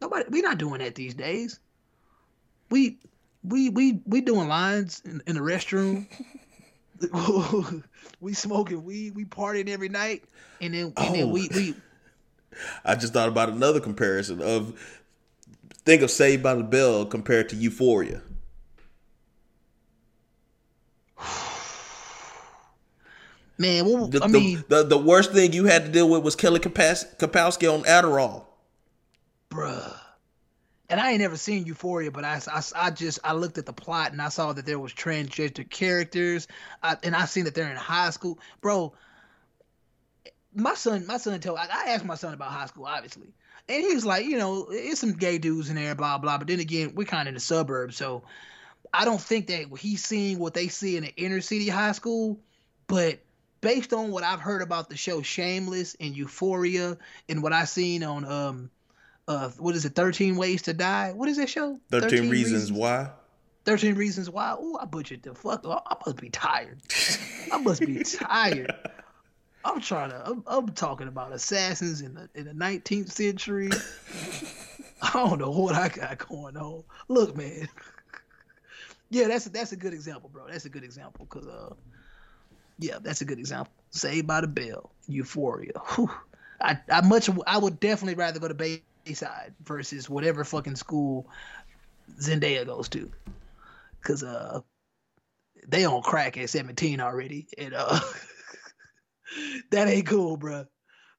[0.00, 1.58] Nobody we're not doing that these days
[2.70, 2.98] we
[3.44, 6.06] we we we doing lines in, in the restroom.
[8.20, 10.24] we smoking weed, we partying every night,
[10.60, 11.28] and then and then Oh.
[11.28, 11.74] we we
[12.84, 14.78] I just thought about another comparison of
[15.84, 18.22] think of Saved by the Bell compared to Euphoria.
[23.58, 23.84] man.
[24.10, 26.60] The, I the- mean, the, the worst thing you had to deal with was Kelly
[26.60, 28.44] Kapowski on Adderall.
[29.50, 29.94] bruh.
[30.90, 33.74] And I ain't never seen Euphoria, but I, I, I just I looked at the
[33.74, 36.48] plot and I saw that there was transgender characters,
[36.82, 38.94] I, and I seen that they're in high school, bro.
[40.54, 43.28] My son, my son told I, I asked my son about high school, obviously,
[43.68, 46.38] and he was like, you know, it's some gay dudes in there, blah blah.
[46.38, 48.22] But then again, we're kind of in the suburbs, so
[48.92, 52.38] I don't think that he's seeing what they see in an inner city high school.
[52.86, 53.18] But
[53.60, 56.96] based on what I've heard about the show Shameless and Euphoria,
[57.28, 58.70] and what I've seen on um
[59.28, 63.10] uh what is it 13 ways to die what is that show 13, reasons, why.
[63.66, 66.80] 13 reasons why oh i butchered the fuck i must be tired
[67.52, 68.74] i must be tired
[69.64, 70.22] I'm trying to.
[70.24, 73.70] I'm, I'm talking about assassins in the in the 19th century.
[75.02, 76.84] I don't know what I got going on.
[77.08, 77.68] Look, man.
[79.10, 80.46] yeah, that's a, that's a good example, bro.
[80.48, 81.74] That's a good example because uh,
[82.78, 83.72] yeah, that's a good example.
[83.90, 85.72] Saved by the Bell, Euphoria.
[85.94, 86.10] Whew.
[86.60, 91.26] I I much I would definitely rather go to Bayside versus whatever fucking school
[92.20, 93.10] Zendaya goes to,
[94.02, 94.60] cause uh,
[95.66, 98.00] they on crack at 17 already, and uh,
[99.70, 100.66] that ain't cool, bro.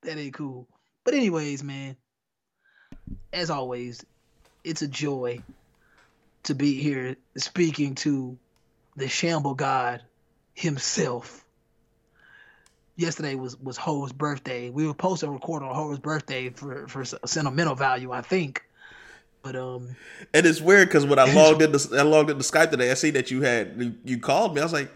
[0.04, 0.68] That ain't cool.
[1.04, 1.96] But anyways, man,
[3.34, 4.06] as always,
[4.64, 5.42] it's a joy
[6.44, 8.38] to be here speaking to
[8.96, 10.02] the Shamble God
[10.54, 11.46] himself.
[12.96, 14.70] Yesterday was was Ho's birthday.
[14.70, 18.64] We were supposed to record on Ho's birthday for for sentimental value, I think.
[19.42, 19.96] But um,
[20.34, 23.12] And it's weird because when I logged into I logged into Skype today, I see
[23.12, 24.62] that you had you, you called me.
[24.62, 24.92] I was like,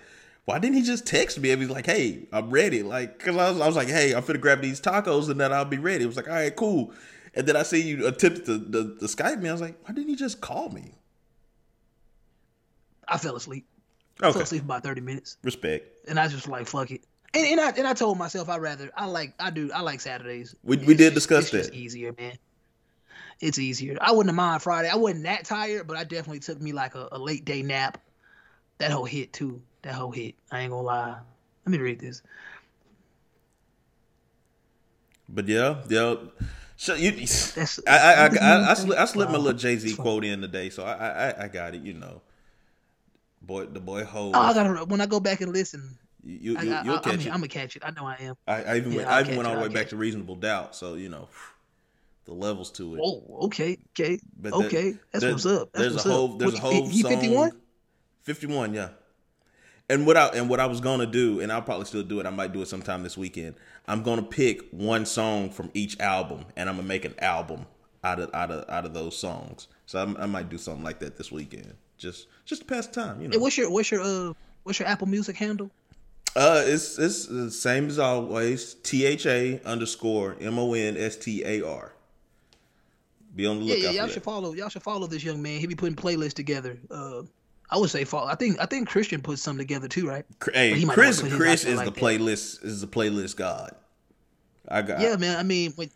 [0.45, 1.51] why didn't he just text me?
[1.51, 2.83] And he's like, hey, I'm ready.
[2.83, 5.53] Like, cause I was, I was like, hey, I'm finna grab these tacos and then
[5.53, 6.03] I'll be ready.
[6.03, 6.93] It was like, all right, cool.
[7.35, 9.49] And then I see you attempt to the, the Skype me.
[9.49, 10.93] I was like, why didn't he just call me?
[13.07, 13.65] I fell asleep.
[14.21, 15.87] I fell asleep for about thirty minutes, respect.
[16.07, 17.01] and I was just like fuck it.
[17.33, 20.01] And, and I and I told myself I rather I like I do I like
[20.01, 20.55] Saturdays.
[20.63, 21.65] We- we It's did just- discuss that.
[21.67, 22.37] it's easier, man.
[23.41, 23.97] It's easier.
[23.99, 24.89] I wouldn't have mind Friday.
[24.89, 27.97] I wasn't that tired, but I definitely took me like a, a late day nap.
[28.77, 29.61] That whole hit too.
[29.83, 30.35] That whole hit.
[30.51, 31.17] I ain't gonna lie.
[31.65, 32.21] Let me read this.
[35.29, 36.15] But yeah, yeah.
[36.75, 39.95] So you, That's- I, I, I, I, I, slipped, I slipped my little Jay Z
[39.95, 41.81] quote in today, so I, I, I got it.
[41.81, 42.21] You know,
[43.41, 44.31] boy, the boy Ho.
[44.33, 45.97] Oh, I gotta when I go back and listen.
[46.23, 47.25] you, you, I, I, you'll I, catch I'm, it.
[47.27, 47.83] I'm gonna catch it.
[47.85, 48.35] I know I am.
[48.47, 50.35] I, I even Yeah, went, I'll even went all the way back catch to reasonable
[50.35, 50.75] doubt.
[50.75, 51.29] So you know,
[52.25, 53.01] the levels to it.
[53.03, 54.95] Oh, okay, okay, But okay.
[55.11, 55.71] That's there- what's up.
[55.73, 57.11] That's there's what's a whole there's a whole he song.
[57.11, 57.51] 51?
[58.23, 58.89] 51, yeah.
[59.93, 62.25] And what I and what I was gonna do, and I'll probably still do it.
[62.25, 63.55] I might do it sometime this weekend.
[63.87, 67.67] I'm gonna pick one song from each album, and I'm gonna make an album
[68.03, 69.67] out of out of out of those songs.
[69.85, 73.21] So I'm, I might do something like that this weekend, just just to pass time.
[73.21, 74.33] You know, Hey, what's your what's your uh
[74.63, 75.69] what's your Apple Music handle?
[76.35, 78.73] uh, it's it's the same as always.
[78.73, 81.93] T H A underscore M O N S T A R.
[83.35, 84.53] Be on the lookout yeah, for y'all should follow.
[84.53, 85.59] Y'all should follow this young man.
[85.59, 86.77] He be putting playlists together.
[86.89, 87.23] Uh,
[87.73, 88.27] I would say follow.
[88.27, 90.23] I think I think Christian put something together too, right?
[90.53, 93.73] Hey, he Chris, not put his Chris is the playlist is the playlist god.
[94.67, 95.39] I got Yeah, man.
[95.39, 95.89] I mean, when,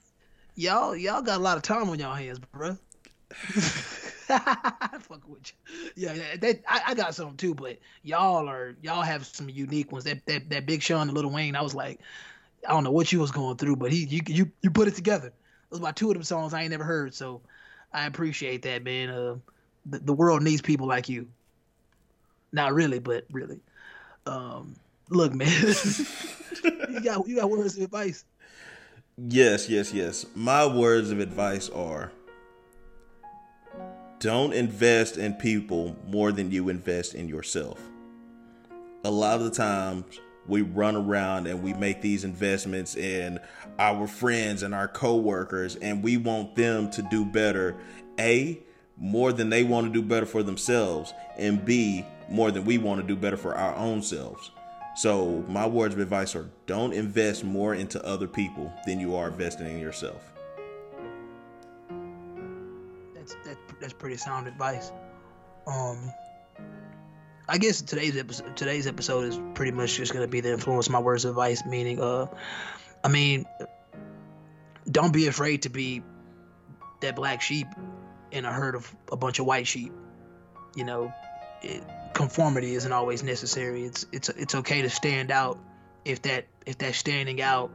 [0.55, 2.79] y'all y'all got a lot of time on y'all hands, bro.
[3.29, 5.91] Fuck with you.
[5.95, 9.91] Yeah, yeah, that, I, I got some too, but y'all are y'all have some unique
[9.91, 10.05] ones.
[10.05, 11.99] That that that Big Sean and Lil Wayne, I was like,
[12.67, 14.95] I don't know what you was going through, but he you you you put it
[14.95, 15.31] together.
[15.69, 17.41] Those about two of them songs I ain't never heard, so
[17.93, 19.11] I appreciate that, man.
[19.11, 19.35] Uh,
[19.85, 21.27] the, the world needs people like you.
[22.51, 23.59] Not really, but really.
[24.25, 24.75] Um,
[25.09, 25.47] look, man,
[26.63, 28.25] you got you got words of advice.
[29.17, 30.25] Yes, yes, yes.
[30.35, 32.11] My words of advice are
[34.19, 37.79] don't invest in people more than you invest in yourself.
[39.03, 43.39] A lot of the times we run around and we make these investments in
[43.77, 47.75] our friends and our coworkers and we want them to do better.
[48.19, 48.59] A,
[48.97, 53.01] more than they want to do better for themselves, and B, more than we want
[53.01, 54.51] to do better for our own selves.
[54.95, 59.27] So, my words of advice are don't invest more into other people than you are
[59.27, 60.33] investing in yourself.
[63.13, 64.91] That's that's that's pretty sound advice.
[65.67, 66.11] Um,
[67.47, 70.99] I guess today's episode today's episode is pretty much just gonna be the influence my
[70.99, 71.63] words of advice.
[71.63, 72.25] Meaning, uh,
[73.03, 73.45] I mean,
[74.89, 76.01] don't be afraid to be
[77.01, 77.67] that black sheep
[78.31, 79.93] in a herd of a bunch of white sheep.
[80.75, 81.13] You know,
[81.61, 81.83] it,
[82.17, 83.83] conformity isn't always necessary.
[83.85, 85.59] It's it's it's okay to stand out
[86.03, 87.69] if that if that standing out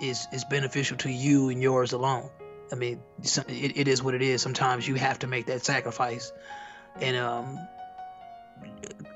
[0.00, 2.28] is is beneficial to you and yours alone.
[2.70, 4.42] I mean, it, it is what it is.
[4.42, 6.30] Sometimes you have to make that sacrifice,
[7.00, 7.58] and um,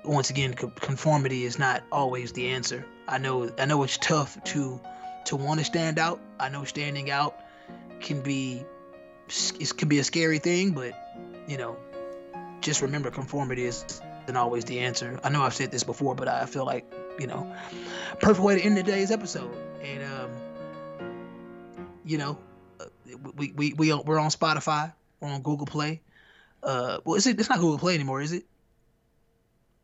[0.02, 2.86] once again, conformity is not always the answer.
[3.06, 4.80] I know, I know it's tough to
[5.26, 6.20] to want to stand out.
[6.40, 7.38] I know standing out
[8.00, 8.64] can be
[9.60, 10.94] it can be a scary thing, but
[11.46, 11.76] you know,
[12.62, 14.00] just remember conformity is
[14.34, 15.18] not always the answer.
[15.24, 17.52] I know I've said this before, but I feel like you know,
[18.20, 19.50] perfect way to end today's episode.
[19.82, 20.30] And um,
[22.04, 22.38] you know,
[22.80, 22.84] uh,
[23.36, 26.00] we we we we're on Spotify, we're on Google Play.
[26.62, 27.38] Uh, well, is it?
[27.38, 28.44] It's not Google Play anymore, is it?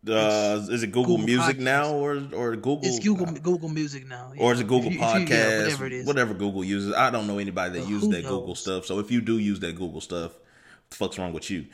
[0.07, 1.61] Uh, is it Google, Google Music Podcasts.
[1.61, 2.81] now or or Google?
[2.83, 4.67] It's Google Google Music now, or is it.
[4.69, 5.29] Google you- Podcast?
[5.31, 6.07] yeah, whatever it is.
[6.07, 6.93] Whatever Google uses.
[6.95, 8.85] I don't know anybody that Uh, uses that Google stuff.
[8.85, 11.65] So if you do use that Google stuff, what the fuck's wrong with you?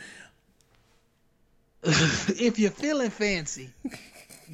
[1.82, 3.70] if you're feeling fancy,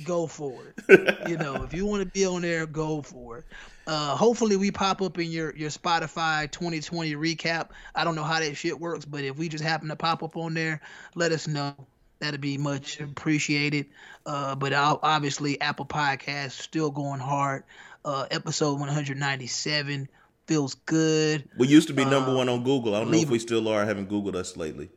[0.05, 1.29] go for it.
[1.29, 3.45] you know, if you want to be on there, go for it.
[3.87, 7.69] Uh, hopefully we pop up in your your Spotify 2020 recap.
[7.95, 10.37] I don't know how that shit works, but if we just happen to pop up
[10.37, 10.81] on there,
[11.15, 11.75] let us know.
[12.19, 13.87] That'd be much appreciated.
[14.25, 17.65] Uh, but obviously, Apple Podcast still going hard.
[18.05, 20.09] Uh, episode 197
[20.47, 21.49] feels good.
[21.59, 22.95] We used to be number uh, one on Google.
[22.95, 23.83] I don't know if we still are.
[23.83, 24.89] I haven't Googled us lately.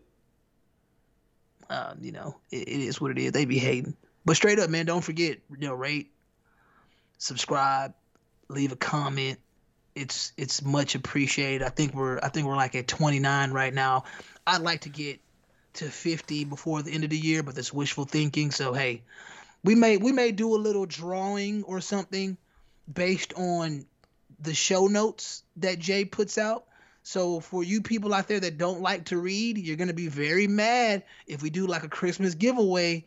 [1.70, 3.32] Uh, you know, it, it is what it is.
[3.32, 3.96] They be hating.
[4.26, 6.12] But straight up, man, don't forget, you know, rate,
[7.18, 7.94] subscribe,
[8.48, 9.40] leave a comment.
[9.96, 11.64] It's it's much appreciated.
[11.64, 14.06] I think we're I think we're like at 29 right now.
[14.48, 15.20] I'd like to get
[15.74, 18.52] to 50 before the end of the year, but that's wishful thinking.
[18.52, 19.04] So hey,
[19.64, 22.38] we may we may do a little drawing or something
[22.92, 23.86] based on
[24.40, 26.66] the show notes that Jay puts out.
[27.10, 30.46] So for you people out there that don't like to read, you're gonna be very
[30.46, 33.04] mad if we do like a Christmas giveaway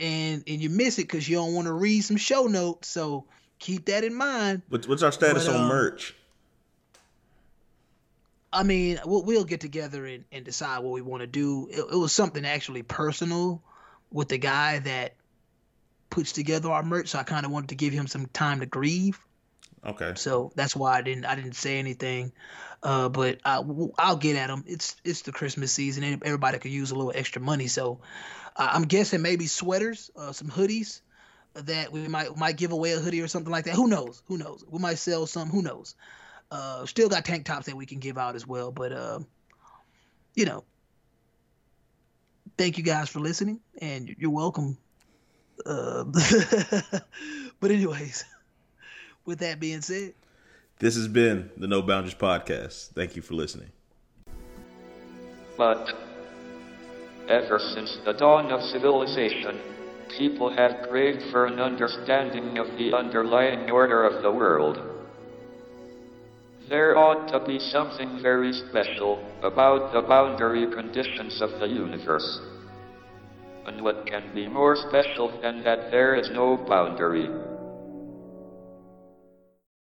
[0.00, 2.88] and and you miss it because you don't want to read some show notes.
[2.88, 3.26] So
[3.58, 4.62] keep that in mind.
[4.70, 6.14] What's, what's our status but, on um, merch?
[8.54, 11.68] I mean, we'll, we'll get together and, and decide what we want to do.
[11.70, 13.62] It, it, was something actually personal
[14.10, 15.12] with the guy that
[16.08, 18.66] puts together our merch, so I kind of wanted to give him some time to
[18.66, 19.20] grieve.
[19.84, 20.12] Okay.
[20.14, 22.32] So that's why I didn't I didn't say anything,
[22.82, 24.64] uh, but I, will get at them.
[24.66, 27.66] It's it's the Christmas season, and everybody could use a little extra money.
[27.66, 28.00] So
[28.56, 31.00] uh, I'm guessing maybe sweaters, uh, some hoodies
[31.54, 33.74] that we might might give away a hoodie or something like that.
[33.74, 34.22] Who knows?
[34.26, 34.64] Who knows?
[34.68, 35.48] We might sell some.
[35.48, 35.96] Who knows?
[36.50, 38.70] Uh, still got tank tops that we can give out as well.
[38.70, 39.18] But uh,
[40.34, 40.64] you know,
[42.56, 44.78] thank you guys for listening, and you're welcome.
[45.66, 46.04] Uh,
[47.60, 48.24] but anyways,
[49.24, 50.14] with that being said,
[50.78, 52.88] this has been the No Boundaries podcast.
[52.88, 53.68] Thank you for listening.
[55.56, 55.94] But
[57.28, 59.60] ever since the dawn of civilization,
[60.18, 64.80] people have craved for an understanding of the underlying order of the world.
[66.68, 72.40] There ought to be something very special about the boundary conditions of the universe.
[73.66, 77.28] And what can be more special than that there is no boundary?